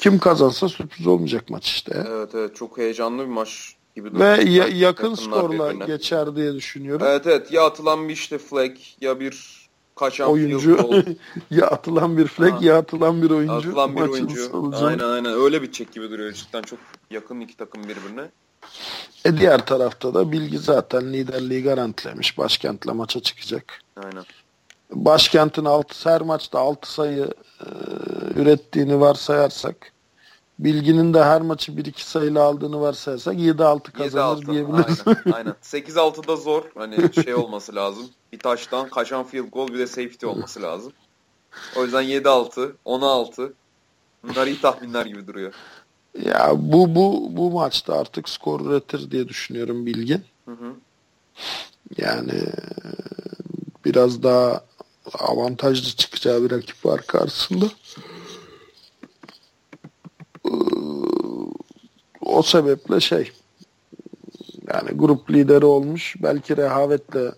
[0.00, 2.04] kim kazansa sürpriz olmayacak maç işte.
[2.08, 4.38] Evet evet çok heyecanlı bir maç gibi duruyor.
[4.38, 5.86] Ve ya, yakın skorla birbirine.
[5.86, 7.06] geçer diye düşünüyorum.
[7.10, 9.60] Evet evet ya atılan bir işte flag ya bir
[9.96, 10.78] kaçan oyuncu
[11.50, 12.58] ya atılan bir flag ha.
[12.62, 13.54] ya atılan bir oyuncu.
[13.54, 14.72] Atılan bir oyuncu.
[14.86, 16.78] Aynen aynen öyle bitecek gibi duruyor cidden çok
[17.10, 18.30] yakın iki takım birbirine.
[19.24, 22.38] E diğer tarafta da Bilgi zaten liderliği garantilemiş.
[22.38, 23.80] Başkent'le maça çıkacak.
[23.96, 24.24] Aynen.
[24.92, 27.28] Başkent'in altı her maçta 6 sayı
[27.60, 27.66] e,
[28.34, 29.92] ürettiğini varsayarsak
[30.60, 35.02] Bilginin de her maçı 1-2 sayılı aldığını varsayarsak 7-6 kazanır 7-6, diyebiliriz.
[35.06, 35.54] Aynen, aynen.
[35.62, 36.64] 8-6 da zor.
[36.74, 38.06] Hani şey olması lazım.
[38.32, 40.92] Bir taştan kaçan field goal bir de safety olması lazım.
[41.76, 43.52] O yüzden 7-6, 10-6.
[44.24, 45.52] Bunlar iyi tahminler gibi duruyor.
[46.24, 50.24] Ya bu bu bu maçta artık skor üretir diye düşünüyorum Bilgin.
[50.44, 50.74] Hı hı.
[51.98, 52.42] Yani
[53.84, 54.64] biraz daha
[55.18, 57.66] avantajlı çıkacağı bir rakip var karşısında.
[62.30, 63.32] O sebeple şey
[64.68, 66.16] yani grup lideri olmuş.
[66.22, 67.32] Belki rehavetle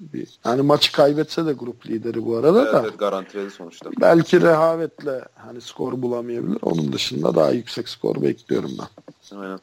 [0.00, 2.80] bir yani maçı kaybetse de grup lideri bu arada evet, da.
[2.82, 3.90] Evet garantiledi sonuçta.
[4.00, 6.58] Belki rehavetle hani skor bulamayabilir.
[6.62, 9.38] Onun dışında daha yüksek skor bekliyorum ben.
[9.38, 9.60] Aynen.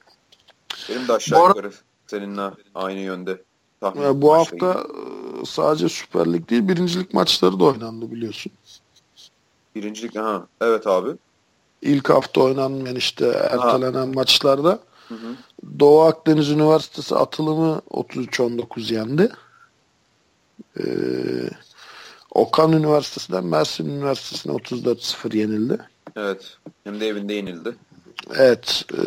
[0.90, 1.72] Benim de aşağı yukarı
[2.08, 3.42] seninle aynı yönde.
[3.82, 5.46] Tahmin bu hafta gibi.
[5.46, 8.52] sadece Süper Lig değil birincilik maçları da oynandı biliyorsun.
[9.76, 11.10] Birincilik ha evet abi
[11.82, 14.06] ilk hafta oynanmayan işte ertelenen ha.
[14.06, 15.36] maçlarda hı hı.
[15.80, 19.32] Doğu Akdeniz Üniversitesi atılımı 33-19 yendi.
[20.80, 20.84] Ee,
[22.32, 25.78] Okan Üniversitesi'nden Mersin Üniversitesi'ne 34-0 yenildi.
[26.16, 26.58] Evet.
[26.84, 27.76] Hem de evinde yenildi.
[28.36, 28.86] Evet.
[28.94, 29.02] E,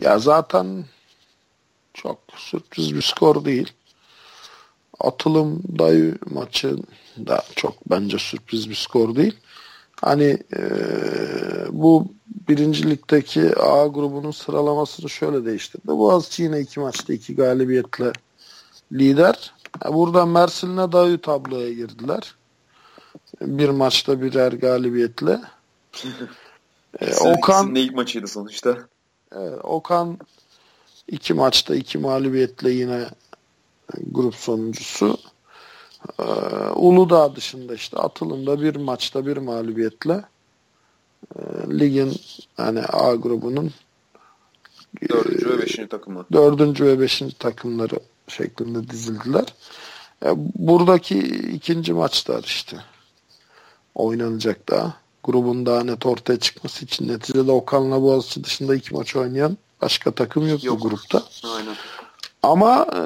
[0.00, 0.84] ya zaten
[1.94, 3.72] çok sürpriz bir skor değil.
[5.00, 6.76] Atılım dayı maçı
[7.18, 9.36] da çok bence sürpriz bir skor değil.
[10.00, 10.62] Hani e,
[11.70, 12.06] bu
[12.48, 15.86] birincilikteki A grubunun sıralamasını şöyle değiştirdi.
[15.86, 18.12] Boğaziçi yine iki maçta iki galibiyetle
[18.92, 19.54] lider.
[19.88, 22.34] Burada Mersin'le Dayu tabloya girdiler.
[23.40, 25.40] Bir maçta birer galibiyetle.
[27.00, 28.78] ee, Okan ilk maçıydı sonuçta.
[29.32, 30.18] E, Okan
[31.08, 33.06] iki maçta iki mağlubiyetle yine
[34.10, 35.18] grup sonuncusu.
[36.18, 36.22] Ee,
[36.74, 40.24] Uludağ dışında işte atılımda bir maçta bir mağlubiyetle
[41.36, 41.40] e,
[41.78, 42.20] ligin
[42.56, 43.72] hani A grubunun
[45.08, 46.26] dördüncü ve beşinci takımı.
[46.32, 49.44] Dördüncü ve beşinci takımları şeklinde dizildiler.
[50.24, 51.18] E, buradaki
[51.54, 52.76] ikinci maçlar işte
[53.94, 54.94] oynanacak daha.
[55.24, 60.48] Grubun daha net ortaya çıkması için neticede Okan'la Boğaziçi dışında iki maç oynayan başka takım
[60.48, 60.80] yok, yok.
[60.80, 61.22] bu grupta.
[61.56, 61.74] Aynen.
[62.42, 63.00] Ama e,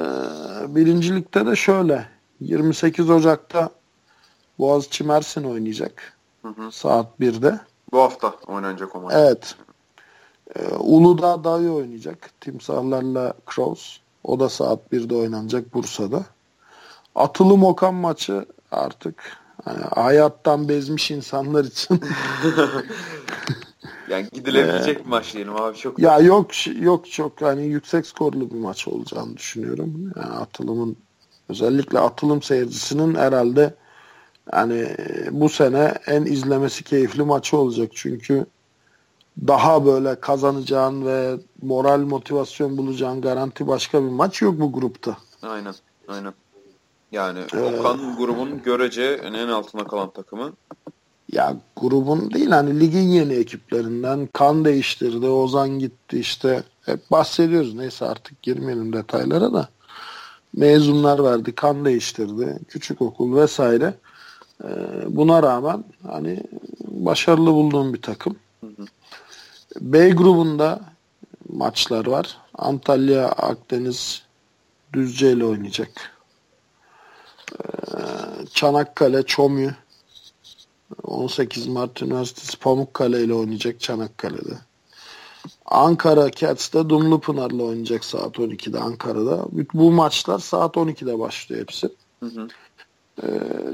[0.75, 2.12] birincilikte de şöyle
[2.43, 3.69] 28 Ocak'ta
[4.59, 6.13] Boğaziçi Mersin oynayacak.
[6.41, 6.71] Hı hı.
[6.71, 7.59] Saat 1'de.
[7.91, 9.13] Bu hafta oynanacak o maç.
[9.15, 9.55] Evet.
[10.55, 12.41] Ee, Uludağ Dayı oynayacak.
[12.41, 13.97] Timsahlarla Crows.
[14.23, 16.23] O da saat 1'de oynanacak Bursa'da.
[17.15, 21.99] Atılım Okan maçı artık hani hayattan bezmiş insanlar için.
[24.09, 25.99] yani gidilebilecek bir maç diyelim abi çok.
[25.99, 30.11] Ya yok yok çok hani yüksek skorlu bir maç olacağını düşünüyorum.
[30.15, 30.97] Yani atılımın
[31.49, 33.73] Özellikle atılım seyircisinin herhalde
[34.53, 34.87] yani
[35.31, 37.91] bu sene en izlemesi keyifli maçı olacak.
[37.93, 38.45] Çünkü
[39.47, 45.17] daha böyle kazanacağın ve moral motivasyon bulacağın garanti başka bir maç yok bu grupta.
[45.41, 45.73] Aynen.
[46.07, 46.33] Aynen.
[47.11, 50.53] Yani ee, Okan grubun görece en altına kalan takımı.
[51.31, 55.27] Ya grubun değil hani ligin yeni ekiplerinden kan değiştirdi.
[55.27, 56.63] Ozan gitti işte.
[56.85, 57.73] Hep bahsediyoruz.
[57.73, 59.69] Neyse artık girmeyelim detaylara da
[60.53, 63.93] mezunlar verdi, kan değiştirdi, küçük okul vesaire.
[64.63, 64.67] Ee,
[65.07, 66.43] buna rağmen hani
[66.87, 68.35] başarılı bulduğum bir takım.
[69.81, 70.79] B grubunda
[71.49, 72.37] maçlar var.
[72.57, 74.23] Antalya, Akdeniz
[74.93, 75.89] Düzce ile oynayacak.
[77.59, 77.97] Ee,
[78.53, 79.71] Çanakkale Çomyu
[81.03, 84.72] 18 Mart Üniversitesi Pamukkale ile oynayacak Çanakkale'de.
[85.65, 89.45] Ankara Cats'te Dumlupınar'la oynayacak saat 12'de Ankara'da.
[89.73, 91.89] Bu maçlar saat 12'de başlıyor hepsi.
[92.19, 92.47] Hı hı.
[93.23, 93.27] Ee,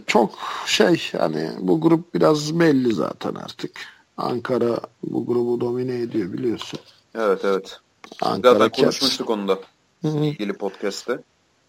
[0.08, 0.32] çok
[0.66, 3.72] şey hani bu grup biraz belli zaten artık.
[4.18, 6.80] Ankara bu grubu domine ediyor biliyorsun.
[7.16, 7.80] Evet evet.
[8.22, 8.80] Ankara zaten Cats.
[8.82, 9.60] konuşmuştuk onu da.
[10.04, 11.20] ilgili podcast'te.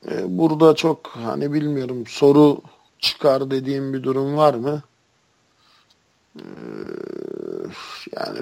[0.08, 2.60] Ee, burada çok hani bilmiyorum soru
[2.98, 4.82] çıkar dediğim bir durum var mı?
[6.36, 6.42] Ee,
[8.16, 8.38] yani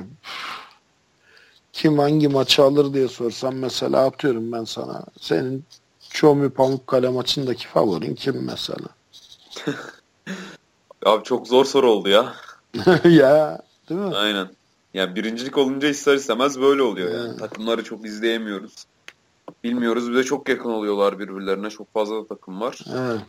[1.78, 5.04] kim hangi maçı alır diye sorsam mesela atıyorum ben sana.
[5.20, 5.64] Senin
[6.10, 8.86] Çomi Pamukkale maçındaki favorin kim mesela?
[11.06, 12.34] Abi çok zor soru oldu ya.
[13.04, 13.58] ya
[13.88, 14.16] değil mi?
[14.16, 14.48] Aynen.
[14.94, 17.36] Yani birincilik olunca ister istemez böyle oluyor yani.
[17.36, 18.84] Takımları çok izleyemiyoruz.
[19.64, 20.10] Bilmiyoruz.
[20.10, 21.70] Bir de çok yakın oluyorlar birbirlerine.
[21.70, 22.84] Çok fazla da takım var.
[22.94, 23.20] Evet.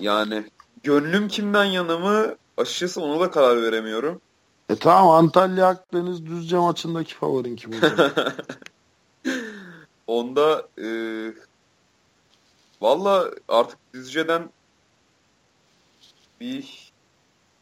[0.00, 0.44] Yani
[0.82, 4.20] gönlüm kimden yana mı açıkçası ona da karar veremiyorum.
[4.68, 7.70] E tamam Antalya Akdeniz Düzce maçındaki favorin kim?
[10.06, 10.88] Onda e,
[12.80, 14.50] valla artık Düzce'den
[16.40, 16.92] bir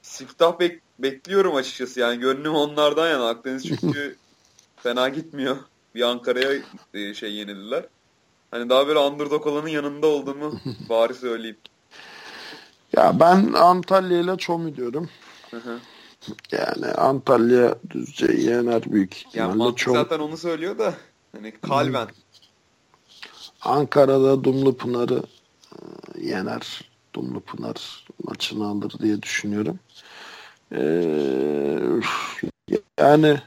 [0.03, 2.01] siftah bek bekliyorum açıkçası.
[2.01, 3.29] Yani gönlüm onlardan yana.
[3.29, 4.17] Akdeniz çünkü
[4.77, 5.57] fena gitmiyor.
[5.95, 6.63] Bir Ankara'ya
[6.95, 7.85] e, şey yenildiler.
[8.51, 11.57] Hani daha böyle underdog olanın yanında olduğumu bari söyleyeyim.
[12.97, 15.09] Ya ben Antalya ile Çomi diyorum.
[15.51, 15.79] Hı hı.
[16.53, 19.65] Yani Antalya Düzce'yi yener büyük ihtimalle.
[19.65, 19.95] Ya Çom...
[19.95, 20.95] zaten onu söylüyor da
[21.37, 22.09] hani kalben.
[23.61, 25.23] Ankara'da Dumlu Pınar'ı
[25.73, 26.93] e, yener.
[27.15, 29.79] Dumlu Pınar maçını alır diye düşünüyorum.
[30.73, 32.01] Ee,
[32.99, 33.41] yani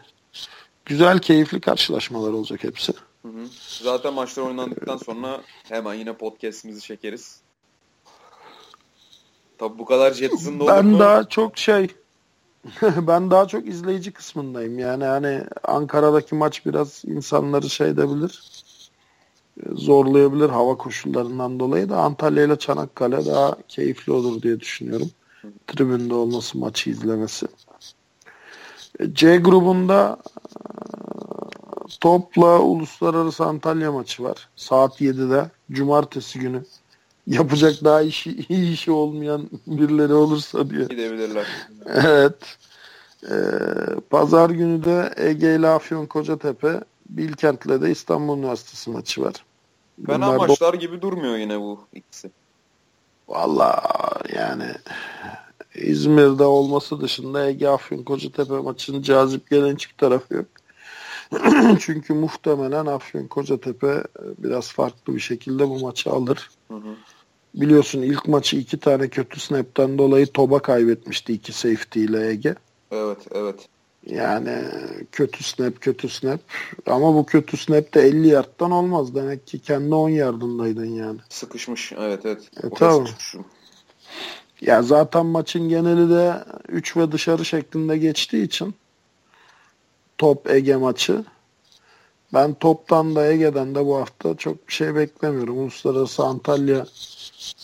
[0.85, 2.93] güzel, keyifli karşılaşmalar olacak hepsi.
[3.21, 3.47] Hı hı.
[3.81, 7.39] Zaten maçlar oynandıktan sonra hemen yine podcast'imizi çekeriz.
[9.57, 10.99] Tabi bu kadar jet hızında Ben mu?
[10.99, 11.87] daha çok şey
[13.07, 14.79] ben daha çok izleyici kısmındayım.
[14.79, 18.63] Yani hani Ankara'daki maç biraz insanları şey edebilir.
[19.71, 25.11] Zorlayabilir hava koşullarından dolayı da Antalya ile Çanakkale daha keyifli olur diye düşünüyorum.
[25.67, 27.47] Tribünde olması, maçı izlemesi.
[29.13, 30.17] C grubunda
[32.01, 34.49] topla Uluslararası Antalya maçı var.
[34.55, 35.49] Saat 7'de.
[35.71, 36.63] Cumartesi günü
[37.27, 40.85] yapacak daha işi, iyi işi olmayan birileri olursa diye.
[40.85, 41.47] Gidebilirler.
[41.85, 42.57] Evet.
[43.31, 43.35] Ee,
[44.09, 49.33] Pazar günü de Ege ile Afyon Kocatepe, Bilkent'le de İstanbul Üniversitesi maçı var.
[50.05, 52.31] Fena maçlar gibi durmuyor yine bu ikisi.
[53.27, 53.81] Valla
[54.35, 54.65] yani
[55.75, 60.45] İzmir'de olması dışında Ege Afyon Kocatepe maçının cazip gelen çift tarafı yok.
[61.79, 64.03] Çünkü muhtemelen Afyon Kocatepe
[64.37, 66.49] biraz farklı bir şekilde bu maçı alır.
[66.67, 66.95] Hı hı
[67.55, 72.55] biliyorsun ilk maçı iki tane kötü snap'ten dolayı Toba kaybetmişti iki safety ile Ege.
[72.91, 73.67] Evet, evet.
[74.05, 74.51] Yani
[75.11, 76.39] kötü snap, kötü snap.
[76.85, 79.15] Ama bu kötü snap de 50 yardtan olmaz.
[79.15, 81.19] Demek ki kendi 10 yardındaydın yani.
[81.29, 82.49] Sıkışmış, evet evet.
[82.63, 83.07] E, tamam.
[84.61, 88.75] Ya zaten maçın geneli de 3 ve dışarı şeklinde geçtiği için
[90.17, 91.23] top Ege maçı.
[92.33, 95.57] Ben toptan da Ege'den de bu hafta çok bir şey beklemiyorum.
[95.57, 96.85] Uluslararası Antalya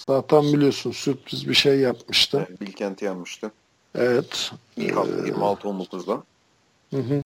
[0.07, 2.47] Zaten biliyorsun sürpriz bir şey yapmıştı.
[2.61, 3.51] Bilkent'i yenmişti.
[3.95, 4.51] Evet.
[4.77, 6.23] İlk hafta 26-19'da.
[6.91, 7.21] Hı hı.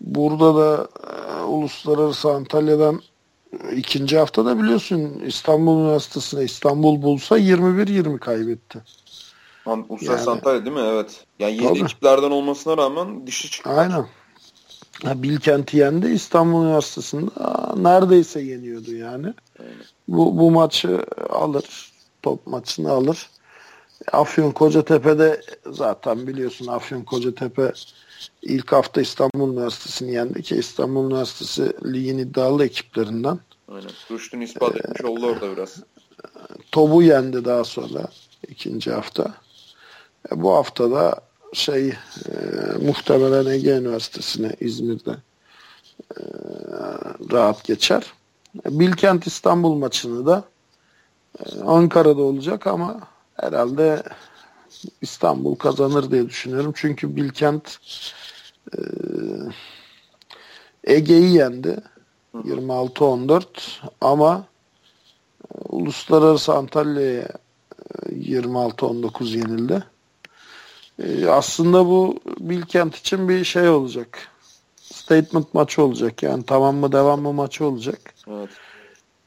[0.00, 3.02] Burada da e, Uluslararası Antalya'dan
[3.72, 8.82] ikinci haftada biliyorsun İstanbul Üniversitesi'ne İstanbul Bulsa 21-20 kaybetti.
[9.66, 10.82] Uluslararası yani, Antalya değil mi?
[10.82, 11.24] Evet.
[11.38, 13.70] Yani yeni ekiplerden olmasına rağmen dişi çıktı.
[13.70, 14.06] Aynen.
[15.04, 16.06] Bilkent'i yendi.
[16.06, 17.30] İstanbul Üniversitesi'nde
[17.76, 19.34] neredeyse yeniyordu yani.
[19.60, 19.95] Aynen.
[20.08, 21.92] Bu, bu maçı alır.
[22.22, 23.30] Top maçını alır.
[24.12, 25.40] Afyon Kocatepe'de
[25.70, 27.72] zaten biliyorsun Afyon Kocatepe
[28.42, 33.38] ilk hafta İstanbul Üniversitesi'ni yendi ki İstanbul Üniversitesi ligin iddialı ekiplerinden.
[33.68, 33.90] Aynen.
[34.10, 35.82] Rüştünü ispat etmiş oldu orada biraz.
[36.72, 38.06] Tobu yendi daha sonra
[38.48, 39.34] ikinci hafta.
[40.32, 41.20] E, bu haftada
[41.52, 41.94] şey e,
[42.82, 45.16] muhtemelen Ege Üniversitesi'ne İzmir'de
[46.16, 46.20] e,
[47.32, 48.12] rahat geçer.
[48.64, 50.44] Bilkent İstanbul maçını da
[51.38, 53.00] e, Ankara'da olacak ama
[53.34, 54.02] herhalde
[55.02, 56.72] İstanbul kazanır diye düşünüyorum.
[56.76, 57.78] Çünkü Bilkent
[58.72, 58.78] e,
[60.84, 61.80] Ege'yi yendi.
[62.34, 63.44] 26-14
[64.00, 64.44] ama
[65.54, 67.28] e, Uluslararası Antalya'ya
[68.10, 69.84] 26-19 yenildi.
[71.30, 74.28] Aslında bu Bilkent için bir şey olacak
[75.06, 76.22] statement maçı olacak.
[76.22, 78.14] Yani tamam mı devam mı maçı olacak.
[78.28, 78.50] Evet.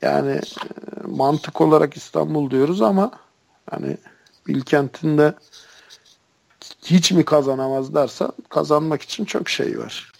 [0.02, 3.12] Yani e, mantık olarak İstanbul diyoruz ama
[3.72, 3.98] hani
[4.48, 5.34] Bilkent'in de
[6.84, 10.12] hiç mi kazanamaz dersen kazanmak için çok şey var.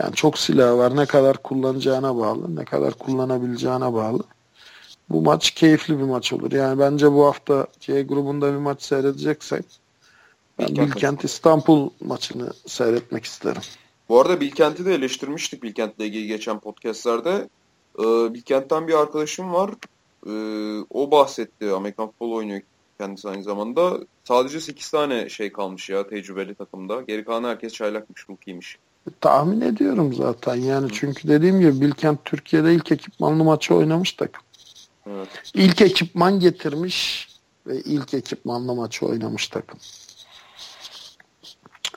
[0.00, 0.96] Yani çok silah var.
[0.96, 2.56] Ne kadar kullanacağına bağlı.
[2.56, 4.22] Ne kadar kullanabileceğine bağlı.
[5.10, 6.52] Bu maç keyifli bir maç olur.
[6.52, 9.64] Yani bence bu hafta C grubunda bir maç seyredeceksek
[10.58, 13.62] ben Bilkent, Bilkent İstanbul maçını seyretmek isterim.
[14.08, 17.48] Bu arada Bilkent'i de eleştirmiştik Bilkent'le ilgili geçen podcastlerde.
[17.98, 19.70] Ee, Bilkent'ten bir arkadaşım var.
[20.26, 21.70] Ee, o bahsetti.
[21.70, 22.60] Amerikan futbol oynuyor
[22.98, 23.98] kendisi aynı zamanda.
[24.24, 27.00] Sadece 8 tane şey kalmış ya tecrübeli takımda.
[27.00, 28.78] Geri kalan herkes çaylakmış, rookie'ymiş.
[29.20, 34.42] Tahmin ediyorum zaten yani çünkü dediğim gibi Bilkent Türkiye'de ilk ekipmanlı maçı oynamış takım.
[35.06, 35.28] Evet.
[35.54, 37.28] İlk ekipman getirmiş
[37.66, 39.78] ve ilk ekipmanlı maçı oynamış takım.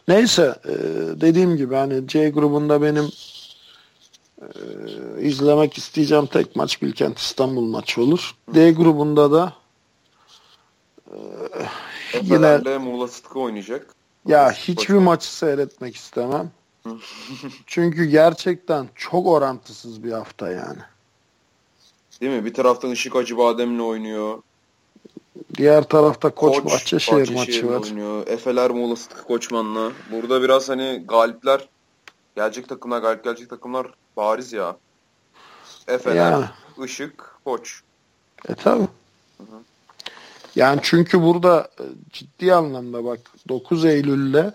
[0.07, 0.73] Neyse e,
[1.21, 3.09] dediğim gibi hani C grubunda benim
[4.41, 4.47] e,
[5.21, 8.35] izlemek isteyeceğim tek maç Bilkent İstanbul maçı olur.
[8.53, 9.53] D grubunda da
[11.11, 11.17] e,
[12.21, 13.95] yine Muğla Sıtkı oynayacak.
[14.25, 16.51] Ya hiçbir maçı seyretmek istemem.
[17.65, 20.79] Çünkü gerçekten çok orantısız bir hafta yani.
[22.21, 22.45] Değil mi?
[22.45, 24.41] Bir taraftan Işık Acıbadem'le oynuyor.
[25.57, 27.81] Diğer tarafta Koç, Koç Bahçeşehir, Bahçeşehir maçı var.
[27.81, 28.27] Oynuyor.
[28.27, 29.91] Efeler Muğla Sıtkı Koçman'la.
[30.11, 31.67] Burada biraz hani galipler
[32.35, 34.77] gelecek takımlar, galip gelecek takımlar bariz ya.
[35.87, 36.45] Efeler, yani.
[36.85, 37.81] Işık, Koç.
[38.49, 38.87] E tabi.
[40.55, 41.83] Yani çünkü burada e,
[42.13, 43.19] ciddi anlamda bak
[43.49, 44.53] 9 Eylül'le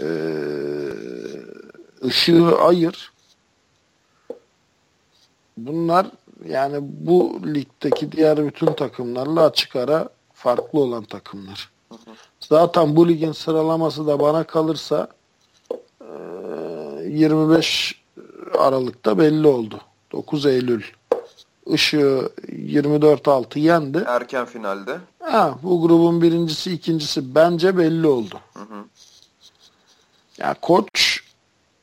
[0.00, 0.06] e,
[2.04, 3.12] ışığı ayır.
[5.56, 6.06] Bunlar
[6.48, 11.70] yani bu ligdeki diğer bütün takımlarla açık ara farklı olan takımlar.
[12.40, 15.08] Zaten bu ligin sıralaması da bana kalırsa
[17.08, 18.02] 25
[18.58, 19.80] Aralık'ta belli oldu.
[20.12, 20.82] 9 Eylül.
[21.66, 24.04] Işığı 24-6 yendi.
[24.06, 24.98] Erken finalde.
[25.20, 28.40] Ha, bu grubun birincisi, ikincisi bence belli oldu.
[28.54, 28.84] Hı hı.
[30.38, 31.20] Ya koç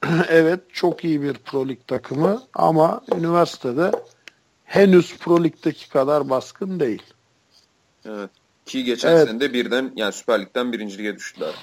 [0.30, 3.92] evet çok iyi bir Pro Lig takımı ama üniversitede
[4.72, 7.04] henüz Pro Lig'deki kadar baskın değil.
[8.06, 8.30] Evet.
[8.66, 9.28] Ki geçen evet.
[9.28, 11.54] sene de birden yani Süper Lig'den birinci lige düştüler.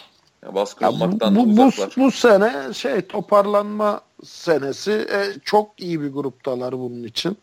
[0.43, 6.09] Yani baskın ya olmaktan bu, bu, bu sene şey toparlanma senesi e, çok iyi bir
[6.09, 7.39] gruptalar bunun için.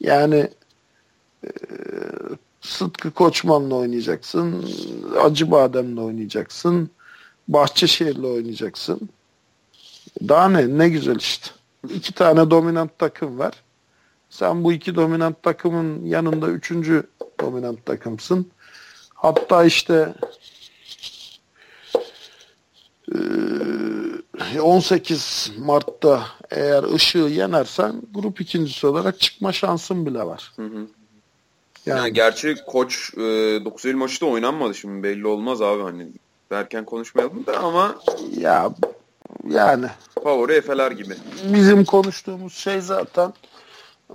[0.00, 0.50] Yani
[1.44, 1.50] e,
[2.60, 4.70] Sıtkı Koçman'la oynayacaksın.
[5.22, 6.90] Acı Badem'le oynayacaksın.
[7.48, 9.08] Bahçeşehir'le oynayacaksın.
[10.28, 10.78] Daha ne?
[10.78, 11.50] Ne güzel işte.
[11.94, 13.54] İki tane dominant takım var.
[14.30, 17.02] Sen bu iki dominant takımın yanında üçüncü
[17.40, 18.50] dominant takımsın.
[19.14, 20.14] Hatta işte
[24.60, 30.52] 18 Mart'ta eğer ışığı yenersen grup ikincisi olarak çıkma şansın bile var.
[30.56, 30.86] Hı hı.
[31.86, 33.20] Yani, yani gerçi koç e,
[33.64, 36.06] 9 Eylül maçı da oynanmadı şimdi belli olmaz abi hani
[36.50, 37.98] erken konuşmayalım da ama
[38.36, 38.70] ya
[39.48, 39.86] yani
[40.24, 41.14] favori Efeler gibi.
[41.44, 43.32] Bizim konuştuğumuz şey zaten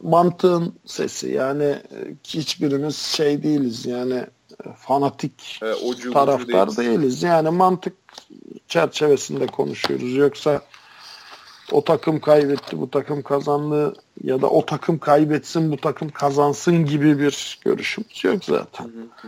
[0.01, 1.31] mantığın sesi.
[1.31, 4.25] Yani e, hiçbirimiz şey değiliz yani
[4.65, 6.99] e, fanatik e, ocu, taraftar ocu değiliz.
[7.01, 7.23] değiliz.
[7.23, 7.93] Yani mantık
[8.67, 10.15] çerçevesinde konuşuyoruz.
[10.15, 10.61] Yoksa
[11.71, 17.19] o takım kaybetti, bu takım kazandı ya da o takım kaybetsin, bu takım kazansın gibi
[17.19, 18.85] bir görüşümüz yok zaten.
[18.85, 19.27] Hı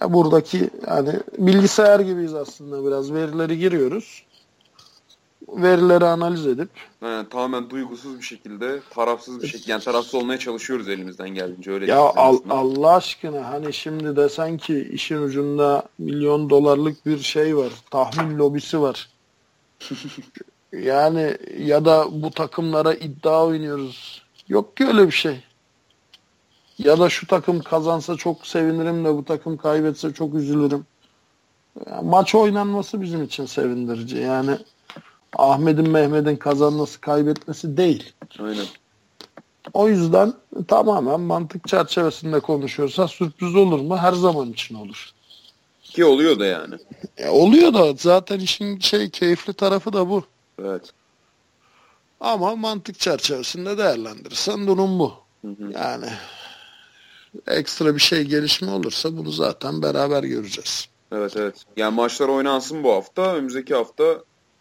[0.00, 0.12] hı.
[0.12, 4.26] buradaki yani bilgisayar gibiyiz aslında biraz verileri giriyoruz
[5.48, 6.68] verileri analiz edip
[7.00, 11.86] He, tamamen duygusuz bir şekilde tarafsız bir şekilde yani tarafsız olmaya çalışıyoruz elimizden geldiğince öyle
[11.86, 17.72] ya al, Allah aşkına hani şimdi desen ki işin ucunda milyon dolarlık bir şey var
[17.90, 19.08] tahmin lobisi var.
[20.72, 24.22] Yani ya da bu takımlara iddia oynuyoruz.
[24.48, 25.40] Yok ki öyle bir şey.
[26.78, 30.86] Ya da şu takım kazansa çok sevinirim de bu takım kaybetse çok üzülürüm.
[31.86, 34.18] Yani maç oynanması bizim için sevindirici.
[34.18, 34.58] Yani
[35.36, 38.12] Ahmet'in Mehmet'in kazanması kaybetmesi değil.
[38.38, 38.66] Aynen.
[39.72, 40.32] O yüzden
[40.68, 43.96] tamamen mantık çerçevesinde konuşuyorsa sürpriz olur mu?
[43.96, 45.10] Her zaman için olur.
[45.82, 46.74] Ki oluyor da yani.
[47.16, 50.24] E, oluyor da zaten işin şey keyifli tarafı da bu.
[50.62, 50.92] Evet.
[52.20, 55.14] Ama mantık çerçevesinde değerlendirirsen durum bu.
[55.42, 55.72] Hı hı.
[55.72, 56.06] Yani
[57.46, 60.88] ekstra bir şey gelişme olursa bunu zaten beraber göreceğiz.
[61.12, 61.54] Evet evet.
[61.76, 63.34] Yani maçlar oynansın bu hafta.
[63.34, 64.04] Önümüzdeki hafta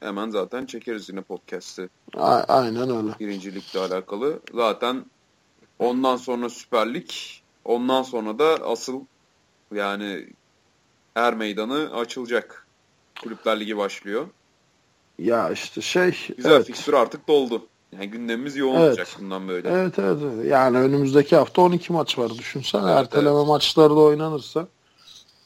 [0.06, 1.90] hemen zaten çekeriz yine podcast'i.
[2.48, 3.20] aynen öyle.
[3.20, 4.40] Birincilikle alakalı.
[4.54, 5.06] Zaten
[5.80, 7.10] ondan sonra Süper Lig,
[7.66, 9.02] ondan sonra da asıl
[9.74, 10.28] yani
[11.16, 12.68] er meydanı açılacak.
[13.24, 14.28] Kulüpler Ligi başlıyor.
[15.20, 16.18] Ya işte şey...
[16.38, 16.66] Güzel evet.
[16.66, 17.68] fikstür artık doldu.
[17.92, 18.90] Yani gündemimiz yoğun evet.
[18.90, 19.70] olacak bundan böyle.
[19.70, 20.46] Evet, evet.
[20.46, 22.84] Yani önümüzdeki hafta 12 maç var düşünsen.
[22.84, 23.48] Evet, Erteleme evet.
[23.48, 24.68] maçları da oynanırsa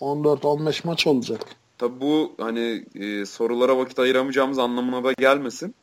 [0.01, 1.41] 14-15 maç olacak.
[1.79, 5.75] Tabi bu hani e, sorulara vakit ayıramayacağımız anlamına da gelmesin.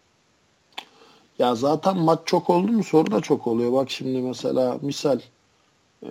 [1.38, 3.72] Ya zaten maç çok oldu mu soru da çok oluyor.
[3.72, 5.20] Bak şimdi mesela misal
[6.02, 6.10] e,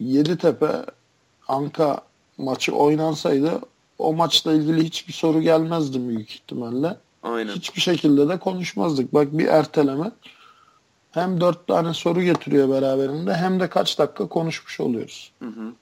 [0.00, 0.84] Yeditepe
[1.48, 2.00] Anka
[2.38, 3.60] maçı oynansaydı
[3.98, 6.96] o maçla ilgili hiçbir soru gelmezdi büyük ihtimalle.
[7.22, 7.52] Aynen.
[7.52, 9.14] Hiçbir şekilde de konuşmazdık.
[9.14, 10.10] Bak bir erteleme
[11.10, 15.32] hem dört tane soru getiriyor beraberinde hem de kaç dakika konuşmuş oluyoruz.
[15.38, 15.72] Hı hı.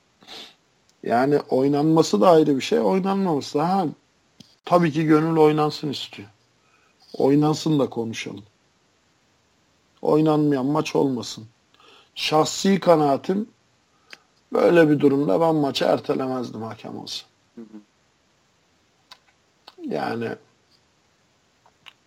[1.03, 3.69] Yani oynanması da ayrı bir şey, oynanmaması da.
[3.69, 3.87] Ha,
[4.65, 6.29] tabii ki gönül oynansın istiyor.
[7.19, 8.45] Oynansın da konuşalım.
[10.03, 11.45] Oynanmayan maç olmasın.
[12.15, 13.49] Şahsi kanaatim
[14.53, 17.25] böyle bir durumda ben maçı ertelemezdim hakem olsa.
[19.89, 20.29] Yani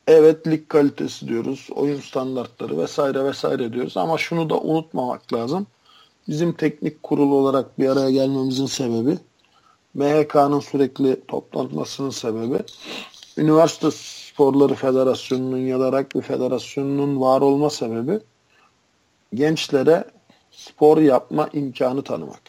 [0.08, 5.68] evet lig kalitesi diyoruz, oyun standartları vesaire vesaire diyoruz ama şunu da unutmamak lazım.
[6.28, 9.18] Bizim teknik kurul olarak bir araya gelmemizin sebebi
[9.94, 12.60] MHK'nın sürekli toplanmasının sebebi
[13.38, 18.20] üniversite Sporları Federasyonu'nun ya da Rugby Federasyonu'nun var olma sebebi
[19.34, 20.04] gençlere
[20.52, 22.42] spor yapma imkanı tanımak.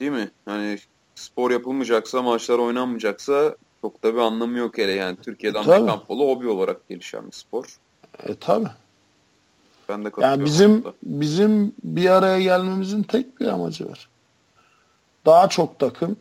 [0.00, 0.30] Değil mi?
[0.46, 0.78] Yani
[1.14, 5.16] spor yapılmayacaksa, maçlar oynanmayacaksa çok da bir anlamı yok hele yani.
[5.22, 7.78] Türkiye'de e, Amerikan polo hobi olarak gelişen bir spor.
[8.22, 8.68] E tabi.
[9.88, 10.94] Ben de Yani bizim aslında.
[11.02, 14.08] bizim bir araya gelmemizin tek bir amacı var.
[15.26, 16.16] Daha çok takım,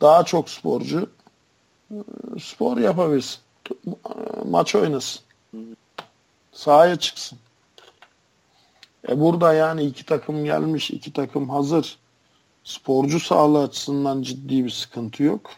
[0.00, 1.10] daha çok sporcu
[1.90, 1.96] e,
[2.40, 3.40] spor yapabilsin
[4.44, 5.22] maç oynasın.
[6.52, 7.38] Sahaya çıksın.
[9.08, 11.98] E burada yani iki takım gelmiş, iki takım hazır.
[12.64, 15.50] Sporcu sağlığı açısından ciddi bir sıkıntı yok.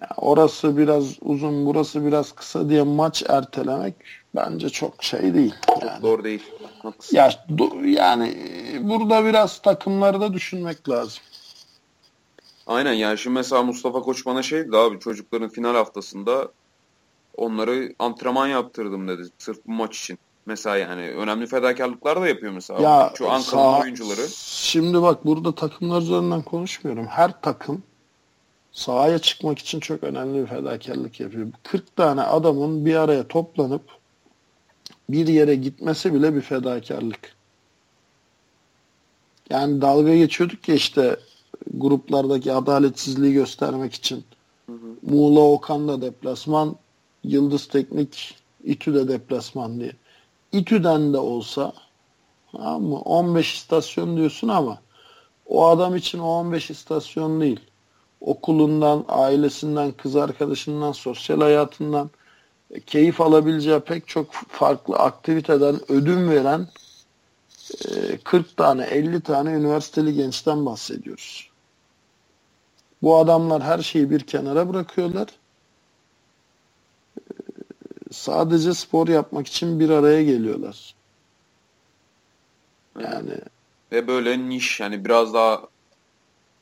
[0.00, 3.94] Yani orası biraz uzun, burası biraz kısa diye maç ertelemek
[4.34, 5.54] bence çok şey değil.
[5.82, 6.02] Yani.
[6.02, 6.42] Doğru değil.
[7.12, 7.30] Ya,
[7.84, 8.36] yani
[8.82, 11.22] burada biraz takımları da düşünmek lazım.
[12.66, 16.48] Aynen yani şimdi mesela Mustafa Koç bana şey dedi abi çocukların final haftasında
[17.36, 20.18] onları antrenman yaptırdım dedi sırf bu maç için.
[20.46, 22.80] Mesela yani önemli fedakarlıklar da yapıyor mesela.
[22.80, 24.28] Ya, Şu Ankara'nın oyuncuları.
[24.46, 27.06] Şimdi bak burada takımlar üzerinden konuşmuyorum.
[27.06, 27.82] Her takım
[28.72, 31.46] sahaya çıkmak için çok önemli bir fedakarlık yapıyor.
[31.62, 33.82] 40 tane adamın bir araya toplanıp
[35.08, 37.34] bir yere gitmesi bile bir fedakarlık.
[39.50, 41.16] Yani dalga geçiyorduk ya işte
[41.74, 44.24] gruplardaki adaletsizliği göstermek için.
[44.66, 45.14] Hı hı.
[45.14, 46.76] Muğla Okan'da deplasman,
[47.24, 48.34] Yıldız Teknik
[48.64, 49.92] İTÜ'de deplasman diye.
[50.52, 51.72] İTÜ'den de olsa
[52.52, 52.98] tamam mı?
[52.98, 54.78] 15 istasyon diyorsun ama
[55.46, 57.60] o adam için o 15 istasyon değil.
[58.20, 62.10] Okulundan, ailesinden, kız arkadaşından, sosyal hayatından
[62.86, 66.66] keyif alabileceği pek çok farklı aktiviteden ödün veren
[68.24, 71.50] 40 e, tane, 50 tane üniversiteli gençten bahsediyoruz.
[73.02, 75.28] Bu adamlar her şeyi bir kenara bırakıyorlar
[78.14, 80.94] sadece spor yapmak için bir araya geliyorlar.
[83.00, 83.32] Yani
[83.92, 85.62] ve böyle niş yani biraz daha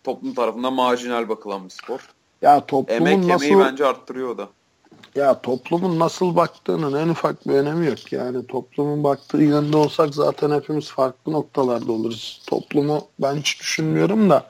[0.04, 2.08] toplum tarafından marjinal bakılan bir spor.
[2.42, 4.48] Ya toplumun Emek nasıl yemeği bence arttırıyor da.
[5.14, 8.12] Ya toplumun nasıl baktığının en ufak bir önemi yok.
[8.12, 12.42] Yani toplumun baktığı yönde olsak zaten hepimiz farklı noktalarda oluruz.
[12.46, 14.46] Toplumu ben hiç düşünmüyorum da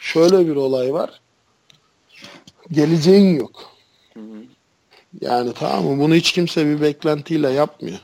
[0.00, 1.20] şöyle bir olay var.
[2.72, 3.72] Geleceğin yok.
[5.20, 6.02] Yani tamam mı?
[6.04, 7.98] Bunu hiç kimse bir beklentiyle yapmıyor.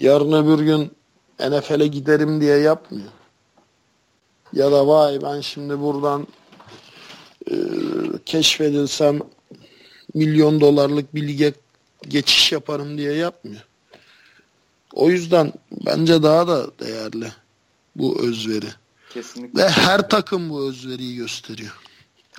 [0.00, 0.92] Yarın öbür gün
[1.40, 3.08] NFL'e giderim diye yapmıyor.
[4.52, 6.26] Ya da vay ben şimdi buradan
[7.50, 7.54] e,
[8.26, 9.20] keşfedilsem
[10.14, 11.52] milyon dolarlık bir lige
[12.08, 13.64] geçiş yaparım diye yapmıyor.
[14.92, 15.52] O yüzden
[15.86, 17.32] bence daha da değerli
[17.96, 18.68] bu özveri.
[19.10, 19.62] Kesinlikle.
[19.62, 21.78] Ve her takım bu özveriyi gösteriyor.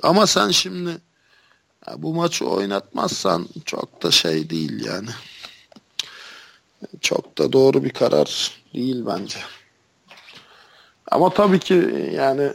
[0.04, 0.90] Ama sen şimdi
[1.88, 5.10] ya bu maçı oynatmazsan çok da şey değil yani.
[7.02, 9.40] Çok da doğru bir karar değil bence.
[11.12, 12.52] Ama tabii ki yani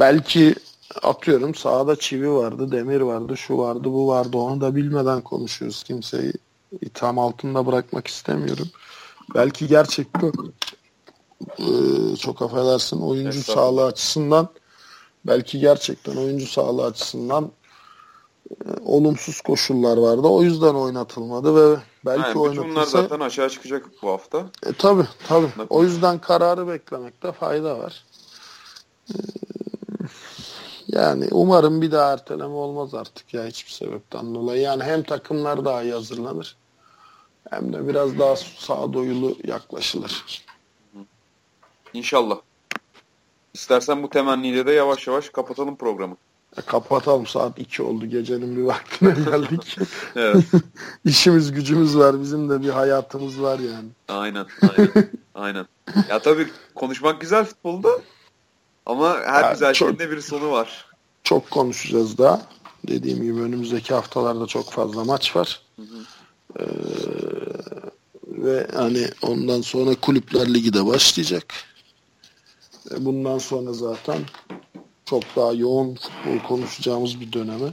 [0.00, 0.54] belki
[1.02, 4.36] atıyorum sahada çivi vardı, demir vardı, şu vardı, bu vardı.
[4.36, 5.82] Onu da bilmeden konuşuyoruz.
[5.82, 6.32] Kimseyi
[6.80, 8.68] itham altında bırakmak istemiyorum.
[9.34, 10.32] Belki gerçekten
[11.58, 11.66] e,
[12.16, 14.48] çok affedersin oyuncu sağlığı açısından
[15.26, 17.52] belki gerçekten oyuncu sağlığı açısından
[18.84, 20.26] olumsuz koşullar vardı.
[20.26, 22.68] O yüzden oynatılmadı ve belki yani oynatılsa...
[22.68, 24.38] Bunlar zaten aşağı çıkacak bu hafta.
[24.66, 25.46] E, tabii tabii.
[25.70, 28.04] O yüzden kararı beklemekte fayda var.
[29.10, 29.16] E,
[30.92, 34.62] Yani umarım bir daha erteleme olmaz artık ya hiçbir sebepten dolayı.
[34.62, 36.56] Yani hem takımlar daha iyi hazırlanır
[37.50, 40.44] hem de biraz daha sağdoyulu yaklaşılır.
[41.94, 42.38] İnşallah.
[43.54, 46.16] İstersen bu temenniyle de yavaş yavaş kapatalım programı.
[46.56, 49.78] E, kapatalım saat 2 oldu gecenin bir vaktine geldik.
[50.16, 50.44] Evet.
[51.04, 53.88] İşimiz gücümüz var bizim de bir hayatımız var yani.
[54.08, 55.66] Aynen, aynen, aynen.
[56.08, 57.88] Ya tabii konuşmak güzel futbolda
[58.86, 60.84] ama her Ya güzel çok- şeyin de bir sonu var.
[61.24, 62.42] Çok konuşacağız daha.
[62.88, 65.62] Dediğim gibi önümüzdeki haftalarda çok fazla maç var.
[66.60, 66.64] Ee,
[68.26, 71.54] ve hani ondan sonra Kulüpler Ligi de başlayacak.
[72.90, 74.18] Ve bundan sonra zaten
[75.04, 77.72] çok daha yoğun futbol konuşacağımız bir döneme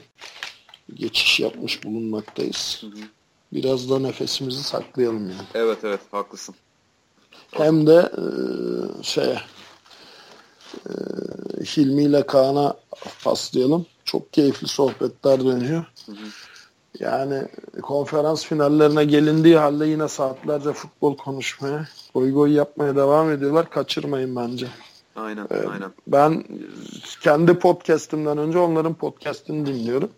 [0.94, 2.84] geçiş yapmış bulunmaktayız.
[3.54, 5.42] Biraz da nefesimizi saklayalım yani.
[5.54, 6.56] Evet evet haklısın.
[7.52, 8.24] Hem de e,
[9.04, 9.42] şeye
[10.90, 10.94] e,
[11.64, 12.74] Hilmi ile Kaan'a
[13.24, 13.86] paslayalım.
[14.06, 15.86] Çok keyifli sohbetler dönüyor.
[17.00, 17.44] Yani
[17.82, 23.70] konferans finallerine gelindiği halde yine saatlerce futbol konuşmaya, goy goy yapmaya devam ediyorlar.
[23.70, 24.68] Kaçırmayın bence.
[25.16, 25.92] Aynen, aynen.
[26.08, 26.44] Ben
[27.22, 30.10] kendi podcast'imden önce onların podcast'ini dinliyorum.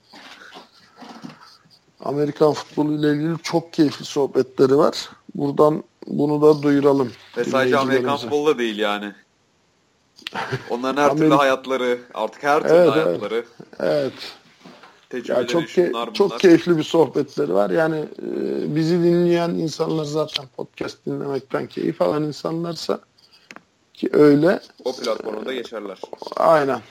[1.99, 5.09] Amerikan futbolu ile ilgili çok keyifli sohbetleri var.
[5.35, 7.11] Buradan bunu da duyuralım.
[7.37, 9.13] Ve sadece Amerikan futbolu da değil yani.
[10.69, 13.05] Onların her türlü Amerika- hayatları, artık her türlü Evet, evet.
[13.05, 13.45] hayatları,
[13.79, 14.13] Evet.
[15.09, 15.63] tecrübeleri, Ya çok
[15.93, 16.13] bunlar.
[16.13, 17.69] çok keyifli bir sohbetleri var.
[17.69, 22.99] Yani e, bizi dinleyen insanlar zaten podcast dinlemekten keyif alan insanlarsa
[23.93, 24.59] ki öyle.
[24.86, 25.99] O platformda geçerler.
[26.38, 26.82] Aynen.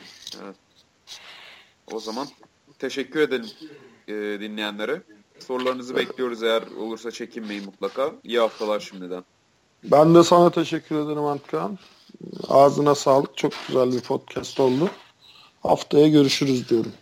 [1.92, 2.26] O zaman
[2.78, 3.50] teşekkür edelim
[4.08, 5.02] e, dinleyenlere.
[5.46, 8.10] Sorularınızı bekliyoruz eğer olursa çekinmeyin mutlaka.
[8.24, 9.24] İyi haftalar şimdiden.
[9.84, 11.78] Ben de sana teşekkür ederim Antkan.
[12.48, 13.36] Ağzına sağlık.
[13.36, 14.90] Çok güzel bir podcast oldu.
[15.62, 16.92] Haftaya görüşürüz diyorum.